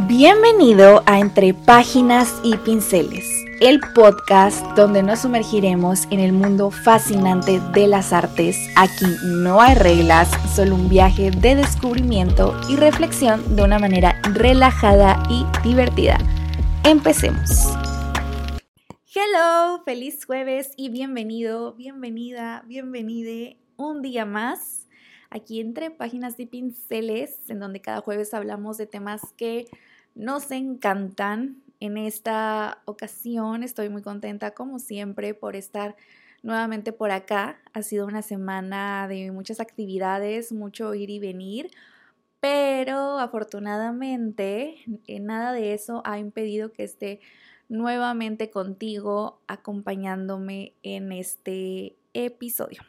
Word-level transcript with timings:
Bienvenido 0.00 1.02
a 1.06 1.20
Entre 1.20 1.54
Páginas 1.54 2.38
y 2.44 2.54
Pinceles, 2.58 3.24
el 3.62 3.80
podcast 3.94 4.62
donde 4.76 5.02
nos 5.02 5.20
sumergiremos 5.20 6.04
en 6.10 6.20
el 6.20 6.34
mundo 6.34 6.70
fascinante 6.70 7.60
de 7.72 7.86
las 7.86 8.12
artes. 8.12 8.58
Aquí 8.76 9.06
no 9.24 9.58
hay 9.58 9.74
reglas, 9.74 10.28
solo 10.54 10.74
un 10.74 10.90
viaje 10.90 11.30
de 11.30 11.54
descubrimiento 11.54 12.54
y 12.68 12.76
reflexión 12.76 13.56
de 13.56 13.62
una 13.62 13.78
manera 13.78 14.20
relajada 14.34 15.22
y 15.30 15.46
divertida. 15.66 16.18
Empecemos. 16.84 17.48
Hello, 19.14 19.82
feliz 19.86 20.26
jueves 20.26 20.72
y 20.76 20.90
bienvenido, 20.90 21.72
bienvenida, 21.72 22.62
bienvenide 22.66 23.56
un 23.78 24.02
día 24.02 24.26
más 24.26 24.85
aquí 25.30 25.60
entre 25.60 25.90
páginas 25.90 26.38
y 26.38 26.46
pinceles, 26.46 27.48
en 27.48 27.60
donde 27.60 27.80
cada 27.80 28.00
jueves 28.00 28.34
hablamos 28.34 28.76
de 28.76 28.86
temas 28.86 29.20
que 29.36 29.66
nos 30.14 30.50
encantan. 30.50 31.62
En 31.78 31.96
esta 31.98 32.82
ocasión 32.86 33.62
estoy 33.62 33.88
muy 33.88 34.02
contenta, 34.02 34.52
como 34.52 34.78
siempre, 34.78 35.34
por 35.34 35.56
estar 35.56 35.96
nuevamente 36.42 36.92
por 36.92 37.10
acá. 37.10 37.60
Ha 37.72 37.82
sido 37.82 38.06
una 38.06 38.22
semana 38.22 39.08
de 39.08 39.30
muchas 39.30 39.60
actividades, 39.60 40.52
mucho 40.52 40.94
ir 40.94 41.10
y 41.10 41.18
venir, 41.18 41.70
pero 42.40 43.18
afortunadamente 43.18 44.76
eh, 45.06 45.20
nada 45.20 45.52
de 45.52 45.74
eso 45.74 46.02
ha 46.04 46.18
impedido 46.18 46.72
que 46.72 46.84
esté 46.84 47.20
nuevamente 47.68 48.50
contigo 48.50 49.40
acompañándome 49.48 50.72
en 50.82 51.12
este 51.12 51.96
episodio. 52.14 52.82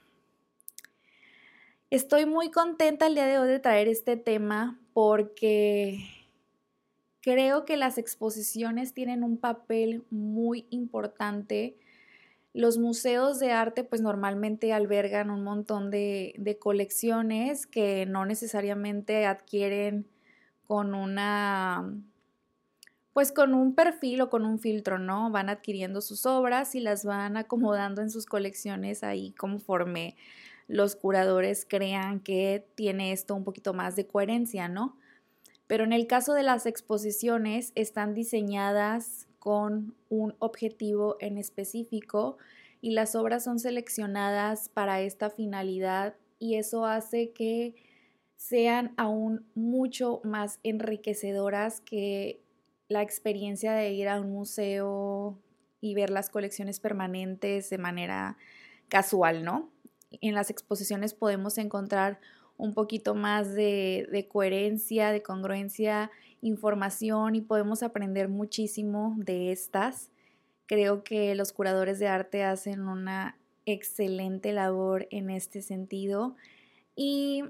Estoy 1.89 2.25
muy 2.25 2.51
contenta 2.51 3.07
el 3.07 3.15
día 3.15 3.25
de 3.25 3.39
hoy 3.39 3.47
de 3.47 3.59
traer 3.59 3.87
este 3.87 4.17
tema 4.17 4.79
porque 4.93 5.99
Creo 7.27 7.65
que 7.65 7.75
las 7.75 7.97
exposiciones 7.97 8.93
tienen 8.93 9.21
un 9.21 9.37
papel 9.37 10.05
muy 10.09 10.65
importante. 10.69 11.75
Los 12.53 12.77
museos 12.77 13.37
de 13.37 13.51
arte 13.51 13.83
pues 13.83 14.01
normalmente 14.01 14.71
albergan 14.71 15.29
un 15.29 15.43
montón 15.43 15.91
de, 15.91 16.35
de 16.37 16.57
colecciones 16.57 17.67
que 17.67 18.05
no 18.05 18.25
necesariamente 18.25 19.25
adquieren 19.25 20.07
con 20.67 20.95
una 20.95 21.93
pues 23.11 23.33
con 23.33 23.53
un 23.53 23.75
perfil 23.75 24.21
o 24.21 24.29
con 24.29 24.45
un 24.45 24.57
filtro, 24.57 24.97
¿no? 24.97 25.29
Van 25.29 25.49
adquiriendo 25.49 25.99
sus 25.99 26.25
obras 26.25 26.75
y 26.75 26.79
las 26.79 27.03
van 27.03 27.35
acomodando 27.35 28.01
en 28.01 28.09
sus 28.09 28.25
colecciones 28.25 29.03
ahí 29.03 29.33
conforme 29.33 30.15
los 30.67 30.95
curadores 30.95 31.65
crean 31.67 32.19
que 32.19 32.65
tiene 32.75 33.11
esto 33.11 33.35
un 33.35 33.43
poquito 33.43 33.73
más 33.73 33.95
de 33.95 34.07
coherencia, 34.07 34.67
¿no? 34.67 34.97
Pero 35.67 35.83
en 35.83 35.93
el 35.93 36.07
caso 36.07 36.33
de 36.33 36.43
las 36.43 36.65
exposiciones 36.65 37.71
están 37.75 38.13
diseñadas 38.13 39.27
con 39.39 39.95
un 40.09 40.35
objetivo 40.39 41.17
en 41.19 41.37
específico 41.37 42.37
y 42.81 42.91
las 42.91 43.15
obras 43.15 43.43
son 43.43 43.59
seleccionadas 43.59 44.69
para 44.69 45.01
esta 45.01 45.29
finalidad 45.29 46.15
y 46.39 46.55
eso 46.55 46.85
hace 46.85 47.31
que 47.31 47.75
sean 48.35 48.93
aún 48.97 49.45
mucho 49.55 50.21
más 50.23 50.59
enriquecedoras 50.63 51.81
que 51.81 52.41
la 52.87 53.01
experiencia 53.01 53.73
de 53.73 53.91
ir 53.91 54.07
a 54.07 54.19
un 54.19 54.31
museo 54.31 55.37
y 55.81 55.95
ver 55.95 56.09
las 56.09 56.29
colecciones 56.29 56.79
permanentes 56.79 57.69
de 57.69 57.77
manera 57.77 58.37
casual, 58.89 59.43
¿no? 59.43 59.69
En 60.21 60.33
las 60.33 60.49
exposiciones 60.49 61.13
podemos 61.13 61.57
encontrar 61.57 62.19
un 62.57 62.73
poquito 62.73 63.15
más 63.15 63.53
de, 63.53 64.27
coherencia, 64.31 65.11
de 65.11 65.21
congruencia, 65.21 66.11
información 66.41 67.35
y 67.35 67.41
podemos 67.41 67.83
aprender 67.83 68.29
muchísimo 68.29 69.15
de 69.17 69.51
estas. 69.51 70.09
Creo 70.65 71.03
que 71.03 71.35
los 71.35 71.53
curadores 71.53 71.99
de 71.99 72.07
arte 72.07 72.43
hacen 72.43 72.87
una 72.87 73.37
excelente 73.65 74.53
labor 74.53 75.07
en 75.11 75.29
este 75.29 75.61
sentido. 75.61 76.35
Y 76.95 77.43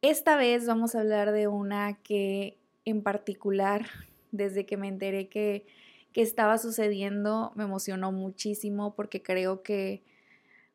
esta 0.00 0.36
vez 0.36 0.66
vamos 0.66 0.94
a 0.94 1.00
hablar 1.00 1.32
de 1.32 1.48
una 1.48 1.98
que 2.02 2.58
en 2.84 3.02
particular, 3.02 3.86
desde 4.32 4.64
que 4.64 4.76
me 4.76 4.88
enteré 4.88 5.28
que, 5.28 5.66
que 6.12 6.22
estaba 6.22 6.58
sucediendo, 6.58 7.52
me 7.56 7.64
emocionó 7.64 8.12
muchísimo 8.12 8.94
porque 8.94 9.22
creo 9.22 9.62
que 9.62 10.04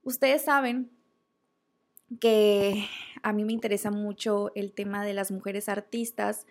ustedes 0.04 0.44
saben 0.44 0.90
que 2.20 2.86
a 3.22 3.34
mí 3.34 3.44
me 3.46 3.54
interesa 3.54 3.92
mucho 3.92 4.52
el 4.56 4.72
tema 4.72 5.06
de 5.06 5.14
las 5.14 5.32
mujeres 5.32 5.70
artistas 5.70 6.46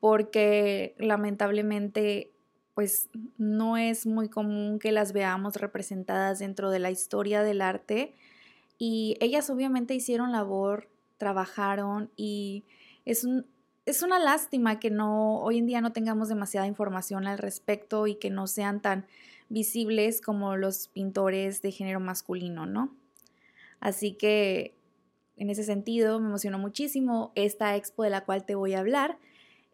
porque 0.00 0.94
lamentablemente 0.98 2.32
pues 2.74 3.08
no 3.38 3.76
es 3.76 4.06
muy 4.06 4.28
común 4.28 4.78
que 4.78 4.92
las 4.92 5.12
veamos 5.12 5.56
representadas 5.56 6.38
dentro 6.38 6.70
de 6.70 6.78
la 6.78 6.90
historia 6.90 7.42
del 7.42 7.62
arte 7.62 8.14
y 8.78 9.16
ellas 9.20 9.48
obviamente 9.48 9.94
hicieron 9.94 10.32
labor, 10.32 10.88
trabajaron 11.16 12.10
y 12.16 12.64
es 13.04 13.26
es 13.86 14.02
una 14.02 14.18
lástima 14.18 14.80
que 14.80 14.90
no 14.90 15.40
hoy 15.40 15.58
en 15.58 15.66
día 15.66 15.80
no 15.80 15.92
tengamos 15.92 16.28
demasiada 16.28 16.66
información 16.66 17.26
al 17.28 17.38
respecto 17.38 18.08
y 18.08 18.16
que 18.16 18.30
no 18.30 18.48
sean 18.48 18.82
tan 18.82 19.06
visibles 19.48 20.20
como 20.20 20.56
los 20.56 20.88
pintores 20.88 21.62
de 21.62 21.72
género 21.72 22.00
masculino, 22.00 22.66
¿no? 22.66 22.94
Así 23.80 24.12
que 24.12 24.76
en 25.36 25.50
ese 25.50 25.64
sentido, 25.64 26.18
me 26.18 26.28
emocionó 26.28 26.58
muchísimo 26.58 27.32
esta 27.34 27.76
expo 27.76 28.02
de 28.02 28.10
la 28.10 28.24
cual 28.24 28.46
te 28.46 28.54
voy 28.54 28.74
a 28.74 28.80
hablar. 28.80 29.18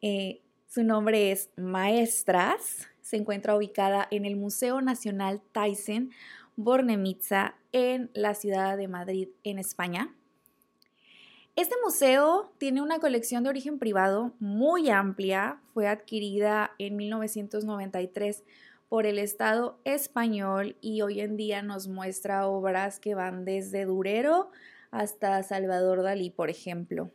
Eh, 0.00 0.40
su 0.66 0.82
nombre 0.82 1.30
es 1.30 1.50
Maestras. 1.56 2.88
Se 3.00 3.16
encuentra 3.16 3.56
ubicada 3.56 4.08
en 4.10 4.24
el 4.24 4.36
Museo 4.36 4.80
Nacional 4.80 5.40
Thyssen 5.52 6.10
Bornemisza 6.56 7.54
en 7.70 8.10
la 8.12 8.34
ciudad 8.34 8.76
de 8.76 8.88
Madrid, 8.88 9.28
en 9.44 9.58
España. 9.58 10.12
Este 11.54 11.76
museo 11.84 12.52
tiene 12.58 12.82
una 12.82 12.98
colección 12.98 13.44
de 13.44 13.50
origen 13.50 13.78
privado 13.78 14.32
muy 14.40 14.90
amplia. 14.90 15.60
Fue 15.74 15.86
adquirida 15.86 16.72
en 16.78 16.96
1993 16.96 18.42
por 18.92 19.06
el 19.06 19.18
Estado 19.18 19.80
español 19.84 20.76
y 20.82 21.00
hoy 21.00 21.22
en 21.22 21.38
día 21.38 21.62
nos 21.62 21.88
muestra 21.88 22.46
obras 22.46 23.00
que 23.00 23.14
van 23.14 23.46
desde 23.46 23.86
Durero 23.86 24.50
hasta 24.90 25.42
Salvador 25.42 26.02
Dalí, 26.02 26.28
por 26.28 26.50
ejemplo. 26.50 27.10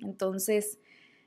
Entonces, 0.00 0.78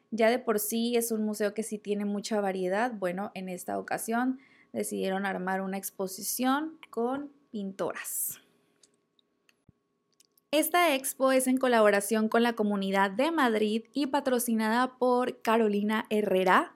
ya 0.09 0.31
de 0.31 0.39
por 0.39 0.57
sí 0.57 0.95
es 0.95 1.11
un 1.11 1.23
museo 1.23 1.53
que 1.53 1.61
sí 1.61 1.77
tiene 1.77 2.05
mucha 2.05 2.41
variedad. 2.41 2.91
Bueno, 2.91 3.29
en 3.35 3.47
esta 3.47 3.77
ocasión 3.77 4.39
decidieron 4.73 5.27
armar 5.27 5.61
una 5.61 5.77
exposición 5.77 6.79
con 6.89 7.31
pintoras. 7.51 8.41
Esta 10.49 10.95
expo 10.95 11.31
es 11.31 11.45
en 11.45 11.57
colaboración 11.57 12.27
con 12.27 12.41
la 12.41 12.53
Comunidad 12.53 13.11
de 13.11 13.29
Madrid 13.29 13.83
y 13.93 14.07
patrocinada 14.07 14.97
por 14.97 15.43
Carolina 15.43 16.07
Herrera. 16.09 16.75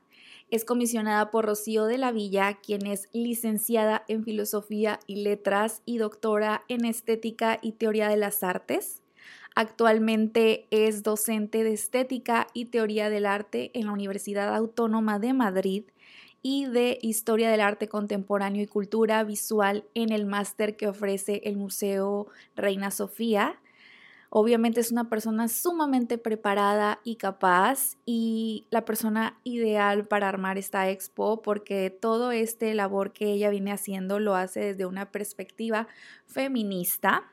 Es 0.55 0.63
comisionada 0.63 1.31
por 1.31 1.47
Rocío 1.47 1.83
de 1.83 1.97
la 1.97 2.13
Villa, 2.13 2.59
quien 2.63 2.85
es 2.85 3.09
licenciada 3.11 4.05
en 4.07 4.23
Filosofía 4.23 5.01
y 5.05 5.17
Letras 5.17 5.81
y 5.83 5.97
doctora 5.97 6.63
en 6.69 6.85
Estética 6.85 7.59
y 7.61 7.73
Teoría 7.73 8.07
de 8.07 8.15
las 8.15 8.41
Artes. 8.41 9.01
Actualmente 9.53 10.65
es 10.71 11.03
docente 11.03 11.65
de 11.65 11.73
estética 11.73 12.47
y 12.53 12.67
teoría 12.67 13.09
del 13.09 13.25
arte 13.25 13.71
en 13.73 13.87
la 13.87 13.91
Universidad 13.91 14.55
Autónoma 14.55 15.19
de 15.19 15.33
Madrid 15.33 15.83
y 16.41 16.67
de 16.67 16.99
Historia 17.01 17.51
del 17.51 17.59
Arte 17.59 17.89
Contemporáneo 17.89 18.63
y 18.63 18.67
Cultura 18.67 19.25
Visual 19.25 19.83
en 19.93 20.13
el 20.13 20.25
máster 20.25 20.77
que 20.77 20.87
ofrece 20.87 21.41
el 21.43 21.57
Museo 21.57 22.27
Reina 22.55 22.91
Sofía. 22.91 23.59
Obviamente 24.37 24.81
es 24.81 24.91
una 24.91 25.07
persona 25.07 25.47
sumamente 25.47 26.17
preparada 26.17 26.99
y 27.05 27.15
capaz 27.15 27.95
y 28.05 28.67
la 28.69 28.83
persona 28.83 29.39
ideal 29.45 30.05
para 30.09 30.27
armar 30.27 30.57
esta 30.57 30.89
expo 30.89 31.41
porque 31.41 31.89
todo 31.89 32.33
este 32.33 32.73
labor 32.73 33.13
que 33.13 33.31
ella 33.31 33.49
viene 33.49 33.71
haciendo 33.71 34.19
lo 34.19 34.35
hace 34.35 34.59
desde 34.59 34.85
una 34.85 35.09
perspectiva 35.09 35.87
feminista. 36.25 37.31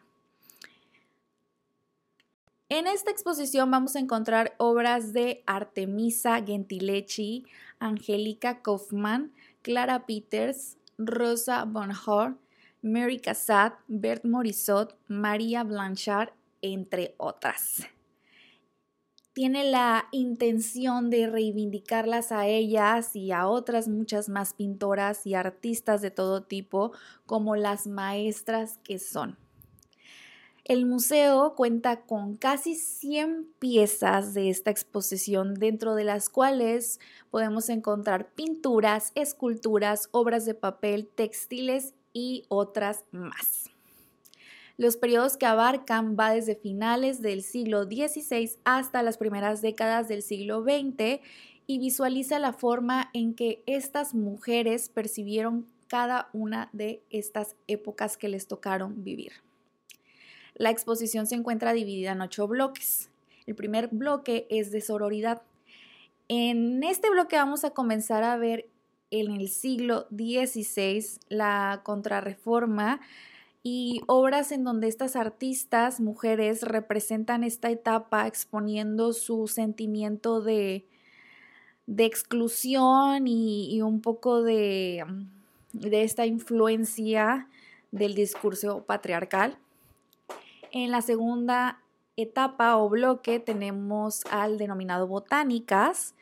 En 2.69 2.87
esta 2.87 3.11
exposición 3.11 3.69
vamos 3.69 3.97
a 3.97 3.99
encontrar 3.99 4.55
obras 4.59 5.13
de 5.13 5.43
Artemisa 5.45 6.41
Gentilecci, 6.41 7.47
Angélica 7.81 8.63
Kaufmann, 8.63 9.33
Clara 9.63 10.07
Peters, 10.07 10.79
Rosa 10.99 11.65
Bonheur, 11.65 12.37
Mary 12.81 13.19
Cassatt, 13.19 13.75
Bert 13.89 14.25
Morisot, 14.25 14.97
María 15.09 15.65
Blanchard, 15.65 16.31
entre 16.63 17.15
otras. 17.19 17.87
Tiene 19.35 19.65
la 19.65 20.09
intención 20.13 21.09
de 21.09 21.27
reivindicarlas 21.27 22.33
a 22.33 22.47
ellas 22.47 23.17
y 23.17 23.33
a 23.33 23.47
otras 23.47 23.89
muchas 23.89 24.29
más 24.29 24.53
pintoras 24.53 25.27
y 25.27 25.35
artistas 25.35 26.03
de 26.03 26.11
todo 26.11 26.43
tipo 26.43 26.93
como 27.25 27.57
las 27.57 27.87
maestras 27.87 28.79
que 28.85 28.99
son. 28.99 29.39
El 30.65 30.87
museo 30.87 31.57
cuenta 31.57 32.03
con 32.03 32.37
casi 32.37 32.77
100 32.77 33.49
piezas 33.59 34.33
de 34.33 34.49
esta 34.49 34.71
exposición, 34.71 35.55
dentro 35.55 35.97
de 35.97 36.05
las 36.05 36.29
cuales 36.29 37.01
podemos 37.31 37.69
encontrar 37.69 38.33
pinturas, 38.35 39.11
esculturas, 39.17 40.09
obras 40.13 40.45
de 40.45 40.55
papel, 40.55 41.09
textiles 41.09 41.95
y 42.13 42.45
otras 42.49 43.05
más. 43.11 43.72
Los 44.83 44.97
periodos 44.97 45.37
que 45.37 45.47
abarcan 45.47 46.17
va 46.19 46.33
desde 46.33 46.57
finales 46.57 47.23
del 47.23 47.45
siglo 47.45 47.85
XVI 47.85 48.59
hasta 48.65 49.05
las 49.05 49.17
primeras 49.17 49.63
décadas 49.63 50.09
del 50.09 50.25
siglo 50.25 50.65
XX 50.65 51.21
y 51.69 51.79
visualiza 51.79 52.41
la 52.41 52.53
forma 52.53 53.09
en 53.15 53.35
que 53.35 53.63
estas 53.67 54.13
mujeres 54.13 54.89
percibieron 54.89 55.69
cada 55.87 56.31
una 56.33 56.69
de 56.73 57.01
estas 57.11 57.55
épocas 57.69 58.17
que 58.17 58.29
les 58.29 58.49
tocaron 58.49 59.05
vivir. 59.05 59.31
La 60.55 60.71
exposición 60.71 61.29
se 61.29 61.37
encuentra 61.37 61.73
dividida 61.75 62.11
en 62.11 62.21
ocho 62.21 62.49
bloques. 62.49 63.09
El 63.47 63.55
primer 63.55 63.87
bloque 63.87 64.49
es 64.51 64.73
de 64.73 64.81
sororidad. 64.81 65.43
En 66.27 66.83
este 66.83 67.09
bloque 67.09 67.37
vamos 67.37 67.63
a 67.63 67.71
comenzar 67.71 68.25
a 68.25 68.37
ver 68.37 68.69
en 69.13 69.31
el 69.31 69.49
siglo 69.49 70.09
XVI 70.11 71.07
la 71.29 71.83
contrarreforma 71.85 73.01
y 73.63 74.01
obras 74.09 74.51
en 74.51 74.65
donde 74.65 74.89
estas 74.89 75.15
artistas, 75.15 76.01
mujeres, 76.01 76.63
representan 76.63 77.45
esta 77.45 77.71
etapa 77.71 78.27
exponiendo 78.27 79.13
su 79.13 79.47
sentimiento 79.47 80.41
de, 80.41 80.87
de 81.87 82.05
exclusión 82.05 83.29
y, 83.29 83.81
un 83.83 84.01
poco 84.01 84.43
de, 84.43 85.05
de 85.73 86.03
esta 86.03 86.27
influencia 86.27 87.49
del 87.93 88.15
discurso 88.15 88.85
patriarcal. 88.85 89.59
En 90.73 90.91
la 90.91 91.03
segunda 91.03 91.81
etapa 92.17 92.77
o 92.79 92.89
bloque 92.89 93.39
tenemos 93.39 94.25
al 94.31 94.59
denominado 94.59 95.07
botánicas, 95.07 96.15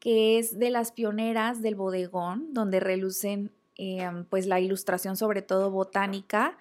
que 0.00 0.38
es 0.38 0.58
de 0.58 0.70
las 0.70 0.92
pioneras 0.92 1.62
del 1.62 1.74
bodegón, 1.74 2.52
donde 2.54 2.80
relucen 2.80 3.52
em, 3.76 4.24
pues 4.24 4.46
la 4.46 4.60
ilustración 4.60 5.16
sobre 5.16 5.42
todo 5.42 5.70
botánica, 5.70 6.56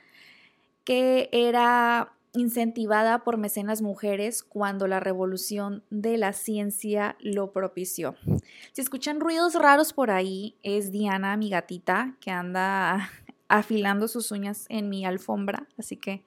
que 0.88 1.28
era 1.34 2.14
incentivada 2.32 3.26
por 3.26 3.36
mecenas 3.36 3.82
mujeres 3.82 4.42
cuando 4.42 4.88
la 4.88 5.02
revolución 5.02 5.84
de 5.90 6.18
la 6.18 6.32
ciencia 6.32 7.18
lo 7.20 7.52
propició. 7.52 8.16
Si 8.72 8.80
escuchan 8.80 9.20
ruidos 9.20 9.56
raros 9.56 9.92
por 9.92 10.12
ahí, 10.12 10.56
es 10.64 10.94
Diana, 10.94 11.36
mi 11.36 11.50
gatita, 11.50 12.16
que 12.22 12.32
anda 12.32 13.10
afilando 13.50 14.08
sus 14.08 14.32
uñas 14.32 14.66
en 14.70 14.88
mi 14.88 15.06
alfombra, 15.06 15.68
así 15.78 15.98
que 15.98 16.24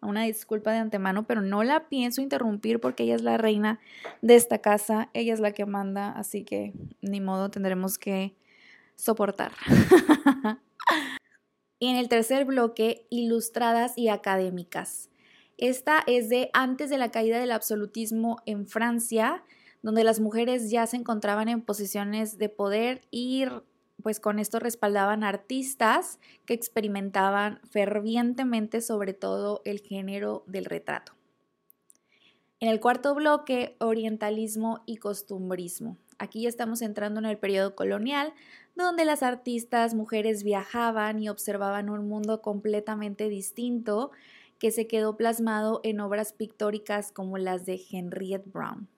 una 0.00 0.22
disculpa 0.22 0.72
de 0.72 0.78
antemano, 0.78 1.26
pero 1.26 1.42
no 1.42 1.62
la 1.62 1.90
pienso 1.90 2.22
interrumpir 2.22 2.80
porque 2.80 3.02
ella 3.02 3.14
es 3.14 3.22
la 3.22 3.36
reina 3.36 3.78
de 4.22 4.36
esta 4.36 4.56
casa, 4.56 5.10
ella 5.12 5.34
es 5.34 5.40
la 5.40 5.52
que 5.52 5.66
manda, 5.66 6.12
así 6.12 6.44
que 6.44 6.72
ni 7.02 7.20
modo 7.20 7.50
tendremos 7.50 7.98
que 7.98 8.34
soportar. 8.96 9.52
en 11.80 11.96
el 11.96 12.08
tercer 12.08 12.44
bloque, 12.44 13.06
ilustradas 13.10 13.96
y 13.96 14.08
académicas. 14.08 15.10
Esta 15.56 16.02
es 16.06 16.28
de 16.28 16.50
antes 16.52 16.90
de 16.90 16.98
la 16.98 17.10
caída 17.10 17.40
del 17.40 17.52
absolutismo 17.52 18.38
en 18.46 18.66
Francia, 18.66 19.44
donde 19.82 20.04
las 20.04 20.20
mujeres 20.20 20.70
ya 20.70 20.86
se 20.86 20.96
encontraban 20.96 21.48
en 21.48 21.62
posiciones 21.62 22.38
de 22.38 22.48
poder 22.48 23.02
y 23.10 23.44
pues 24.02 24.20
con 24.20 24.38
esto 24.38 24.60
respaldaban 24.60 25.24
artistas 25.24 26.20
que 26.46 26.54
experimentaban 26.54 27.60
fervientemente 27.68 28.80
sobre 28.80 29.12
todo 29.12 29.60
el 29.64 29.80
género 29.80 30.44
del 30.46 30.64
retrato. 30.64 31.12
En 32.60 32.68
el 32.68 32.80
cuarto 32.80 33.14
bloque, 33.14 33.76
orientalismo 33.78 34.82
y 34.86 34.96
costumbrismo. 34.96 35.96
Aquí 36.18 36.42
ya 36.42 36.48
estamos 36.48 36.82
entrando 36.82 37.20
en 37.20 37.26
el 37.26 37.38
periodo 37.38 37.76
colonial, 37.76 38.32
donde 38.84 39.04
las 39.04 39.22
artistas 39.22 39.94
mujeres 39.94 40.44
viajaban 40.44 41.20
y 41.20 41.28
observaban 41.28 41.90
un 41.90 42.08
mundo 42.08 42.42
completamente 42.42 43.28
distinto 43.28 44.10
que 44.58 44.70
se 44.70 44.86
quedó 44.86 45.16
plasmado 45.16 45.80
en 45.84 46.00
obras 46.00 46.32
pictóricas 46.32 47.12
como 47.12 47.38
las 47.38 47.64
de 47.66 47.80
Henriette 47.90 48.50
Brown. 48.50 48.88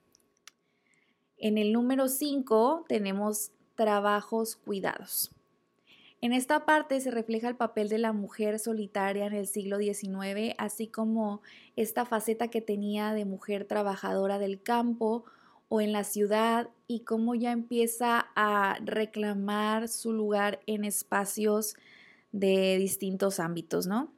En 1.36 1.58
el 1.58 1.72
número 1.72 2.08
5 2.08 2.84
tenemos 2.88 3.52
trabajos 3.74 4.56
cuidados. 4.56 5.30
En 6.22 6.34
esta 6.34 6.66
parte 6.66 7.00
se 7.00 7.10
refleja 7.10 7.48
el 7.48 7.56
papel 7.56 7.88
de 7.88 7.96
la 7.96 8.12
mujer 8.12 8.58
solitaria 8.58 9.24
en 9.24 9.32
el 9.32 9.46
siglo 9.46 9.78
XIX, 9.78 10.54
así 10.58 10.86
como 10.86 11.40
esta 11.76 12.04
faceta 12.04 12.48
que 12.48 12.60
tenía 12.60 13.14
de 13.14 13.24
mujer 13.24 13.64
trabajadora 13.64 14.38
del 14.38 14.62
campo 14.62 15.24
o 15.70 15.80
en 15.80 15.92
la 15.92 16.02
ciudad 16.02 16.68
y 16.88 17.00
cómo 17.00 17.36
ya 17.36 17.52
empieza 17.52 18.26
a 18.34 18.76
reclamar 18.84 19.86
su 19.88 20.12
lugar 20.12 20.60
en 20.66 20.84
espacios 20.84 21.76
de 22.32 22.76
distintos 22.76 23.38
ámbitos, 23.38 23.86
¿no? 23.86 24.12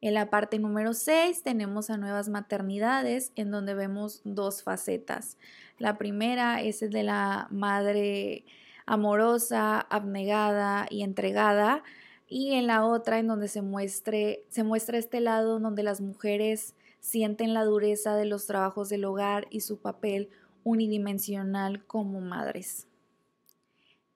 En 0.00 0.14
la 0.14 0.28
parte 0.28 0.58
número 0.58 0.92
6 0.92 1.42
tenemos 1.44 1.88
a 1.88 1.96
nuevas 1.96 2.28
maternidades 2.28 3.32
en 3.36 3.52
donde 3.52 3.74
vemos 3.74 4.20
dos 4.24 4.64
facetas. 4.64 5.38
La 5.78 5.98
primera 5.98 6.62
es 6.62 6.82
el 6.82 6.90
de 6.90 7.04
la 7.04 7.46
madre 7.52 8.44
amorosa, 8.86 9.80
abnegada 9.80 10.88
y 10.90 11.02
entregada 11.04 11.84
y 12.26 12.54
en 12.54 12.66
la 12.66 12.84
otra 12.84 13.20
en 13.20 13.28
donde 13.28 13.46
se, 13.46 13.62
muestre, 13.62 14.44
se 14.48 14.64
muestra 14.64 14.98
este 14.98 15.20
lado 15.20 15.60
donde 15.60 15.84
las 15.84 16.00
mujeres 16.00 16.74
sienten 17.00 17.54
la 17.54 17.64
dureza 17.64 18.16
de 18.16 18.24
los 18.24 18.46
trabajos 18.46 18.88
del 18.88 19.04
hogar 19.04 19.46
y 19.50 19.60
su 19.60 19.78
papel 19.78 20.30
unidimensional 20.64 21.84
como 21.86 22.20
madres. 22.20 22.86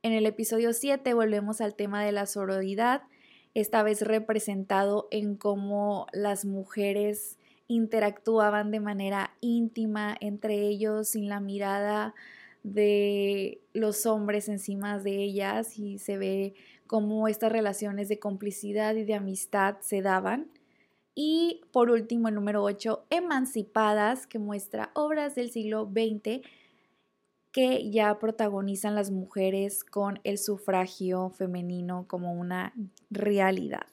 En 0.03 0.13
el 0.13 0.27
episodio 0.27 0.73
7 0.73 1.15
volvemos 1.15 1.61
al 1.61 1.75
tema 1.75 2.05
de 2.05 2.13
la 2.13 2.27
sororidad 2.27 3.03
esta 3.55 3.83
vez 3.83 4.03
representado 4.03 5.09
en 5.11 5.37
cómo 5.37 6.07
las 6.13 6.45
mujeres 6.45 7.39
interactuaban 7.69 8.71
de 8.71 8.81
manera 8.81 9.35
íntima 9.41 10.17
entre 10.21 10.67
ellos 10.67 11.09
sin 11.09 11.29
la 11.29 11.41
mirada 11.41 12.15
de 12.63 13.61
los 13.73 14.07
hombres 14.07 14.49
encima 14.49 14.99
de 14.99 15.17
ellas 15.17 15.79
y 15.79 15.99
se 15.99 16.17
ve 16.19 16.55
cómo 16.87 17.29
estas 17.29 17.53
relaciones 17.53 18.09
de 18.09 18.19
complicidad 18.19 18.95
y 18.95 19.05
de 19.05 19.15
amistad 19.15 19.77
se 19.81 20.03
daban. 20.03 20.49
Y 21.15 21.63
por 21.73 21.91
último, 21.91 22.29
el 22.29 22.35
número 22.35 22.63
8, 22.63 23.07
Emancipadas, 23.11 24.27
que 24.27 24.39
muestra 24.39 24.91
obras 24.95 25.35
del 25.35 25.51
siglo 25.51 25.91
XX 25.93 26.43
que 27.53 27.91
ya 27.91 28.19
protagonizan 28.19 28.95
las 28.95 29.11
mujeres 29.11 29.85
con 29.85 30.19
el 30.25 30.39
sufragio 30.39 31.29
femenino 31.31 32.07
como 32.09 32.33
una 32.33 32.73
realidad. 33.11 33.87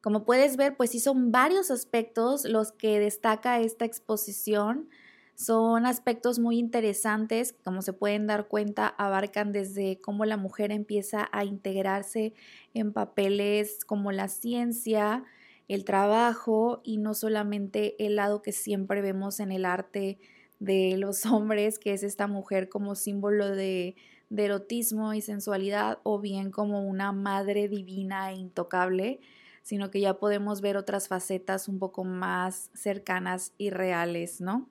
Como 0.00 0.24
puedes 0.24 0.56
ver, 0.56 0.76
pues 0.76 0.90
sí 0.90 1.00
son 1.00 1.32
varios 1.32 1.72
aspectos 1.72 2.44
los 2.44 2.70
que 2.70 3.00
destaca 3.00 3.58
esta 3.58 3.84
exposición. 3.84 4.88
Son 5.36 5.84
aspectos 5.84 6.38
muy 6.38 6.58
interesantes, 6.58 7.54
como 7.62 7.82
se 7.82 7.92
pueden 7.92 8.26
dar 8.26 8.48
cuenta, 8.48 8.88
abarcan 8.88 9.52
desde 9.52 10.00
cómo 10.00 10.24
la 10.24 10.38
mujer 10.38 10.72
empieza 10.72 11.28
a 11.30 11.44
integrarse 11.44 12.32
en 12.72 12.94
papeles 12.94 13.84
como 13.84 14.12
la 14.12 14.28
ciencia, 14.28 15.24
el 15.68 15.84
trabajo 15.84 16.80
y 16.84 16.96
no 16.96 17.12
solamente 17.12 18.02
el 18.02 18.16
lado 18.16 18.40
que 18.40 18.52
siempre 18.52 19.02
vemos 19.02 19.38
en 19.38 19.52
el 19.52 19.66
arte 19.66 20.18
de 20.58 20.96
los 20.96 21.26
hombres, 21.26 21.78
que 21.78 21.92
es 21.92 22.02
esta 22.02 22.26
mujer 22.28 22.70
como 22.70 22.94
símbolo 22.94 23.50
de, 23.50 23.94
erotismo 24.34 25.12
y 25.12 25.20
sensualidad, 25.20 25.98
o 26.02 26.18
bien 26.18 26.50
como 26.50 26.88
una 26.88 27.12
madre 27.12 27.68
divina 27.68 28.30
e 28.32 28.36
intocable, 28.36 29.20
sino 29.62 29.90
que 29.90 30.00
ya 30.00 30.14
podemos 30.14 30.62
ver 30.62 30.78
otras 30.78 31.08
facetas 31.08 31.68
un 31.68 31.78
poco 31.78 32.04
más 32.04 32.70
cercanas 32.72 33.52
y 33.58 33.68
reales, 33.68 34.40
¿no? 34.40 34.66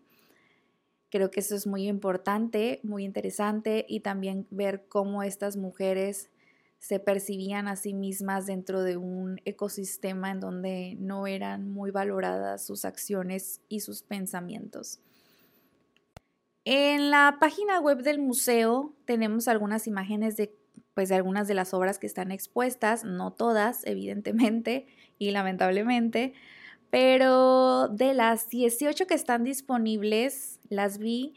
Creo 1.15 1.31
que 1.31 1.39
eso 1.39 1.55
es 1.55 1.65
muy 1.65 1.87
importante, 1.87 2.81
muy 2.83 3.05
interesante 3.05 3.85
y 3.87 4.01
también 4.01 4.47
ver 4.51 4.83
cómo 4.89 5.23
estas 5.23 5.55
mujeres 5.55 6.29
se 6.77 6.99
percibían 6.99 7.69
a 7.69 7.77
sí 7.77 7.93
mismas 7.93 8.47
dentro 8.47 8.83
de 8.83 8.97
un 8.97 9.39
ecosistema 9.45 10.29
en 10.29 10.41
donde 10.41 10.97
no 10.99 11.25
eran 11.25 11.71
muy 11.71 11.89
valoradas 11.89 12.65
sus 12.65 12.83
acciones 12.83 13.61
y 13.69 13.79
sus 13.79 14.03
pensamientos. 14.03 14.99
En 16.65 17.11
la 17.11 17.37
página 17.39 17.79
web 17.79 18.03
del 18.03 18.19
museo 18.19 18.93
tenemos 19.05 19.47
algunas 19.47 19.87
imágenes 19.87 20.35
de, 20.35 20.53
pues, 20.95 21.07
de 21.07 21.15
algunas 21.15 21.47
de 21.47 21.53
las 21.53 21.73
obras 21.73 21.97
que 21.97 22.07
están 22.07 22.29
expuestas, 22.29 23.05
no 23.05 23.31
todas, 23.31 23.85
evidentemente 23.85 24.85
y 25.17 25.31
lamentablemente, 25.31 26.33
pero 26.95 27.89
de 27.89 28.13
las 28.13 28.47
18 28.47 29.05
que 29.05 29.15
están 29.15 29.43
disponibles, 29.43 30.61
las 30.69 30.97
vi 30.97 31.33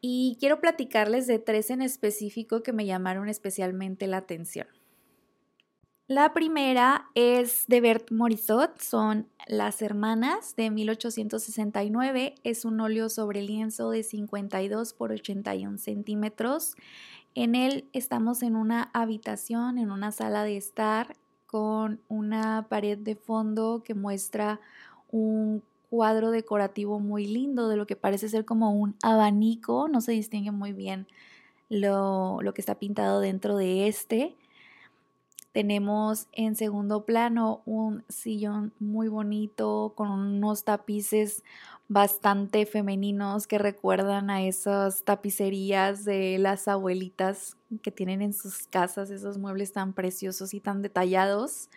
y 0.00 0.38
quiero 0.40 0.62
platicarles 0.62 1.26
de 1.26 1.38
tres 1.38 1.68
en 1.68 1.82
específico 1.82 2.62
que 2.62 2.72
me 2.72 2.86
llamaron 2.86 3.28
especialmente 3.28 4.06
la 4.06 4.16
atención. 4.16 4.66
La 6.06 6.32
primera 6.32 7.10
es 7.14 7.66
de 7.68 7.82
Bert 7.82 8.12
Morisot, 8.12 8.80
son 8.80 9.28
Las 9.46 9.82
Hermanas 9.82 10.56
de 10.56 10.70
1869. 10.70 12.36
Es 12.42 12.64
un 12.64 12.80
óleo 12.80 13.10
sobre 13.10 13.42
lienzo 13.42 13.90
de 13.90 14.04
52 14.04 14.94
por 14.94 15.12
81 15.12 15.76
centímetros. 15.76 16.76
En 17.34 17.56
él 17.56 17.90
estamos 17.92 18.42
en 18.42 18.56
una 18.56 18.88
habitación, 18.94 19.76
en 19.76 19.90
una 19.90 20.12
sala 20.12 20.44
de 20.44 20.56
estar, 20.56 21.14
con 21.54 22.00
una 22.08 22.66
pared 22.68 22.98
de 22.98 23.14
fondo 23.14 23.84
que 23.84 23.94
muestra 23.94 24.58
un 25.14 25.62
cuadro 25.90 26.32
decorativo 26.32 26.98
muy 26.98 27.24
lindo 27.26 27.68
de 27.68 27.76
lo 27.76 27.86
que 27.86 27.94
parece 27.94 28.28
ser 28.28 28.44
como 28.44 28.72
un 28.72 28.96
abanico. 29.00 29.86
No 29.88 30.00
se 30.00 30.10
distingue 30.10 30.50
muy 30.50 30.72
bien 30.72 31.06
lo, 31.68 32.42
lo 32.42 32.52
que 32.52 32.60
está 32.60 32.74
pintado 32.80 33.20
dentro 33.20 33.56
de 33.56 33.86
este. 33.86 34.34
Tenemos 35.52 36.26
en 36.32 36.56
segundo 36.56 37.04
plano 37.04 37.62
un 37.64 38.02
sillón 38.08 38.72
muy 38.80 39.06
bonito 39.06 39.92
con 39.94 40.10
unos 40.10 40.64
tapices 40.64 41.44
bastante 41.86 42.66
femeninos 42.66 43.46
que 43.46 43.58
recuerdan 43.58 44.30
a 44.30 44.42
esas 44.42 45.04
tapicerías 45.04 46.04
de 46.04 46.38
las 46.38 46.66
abuelitas 46.66 47.56
que 47.82 47.92
tienen 47.92 48.20
en 48.20 48.32
sus 48.32 48.66
casas, 48.66 49.10
esos 49.10 49.38
muebles 49.38 49.72
tan 49.72 49.92
preciosos 49.92 50.54
y 50.54 50.60
tan 50.60 50.82
detallados. 50.82 51.68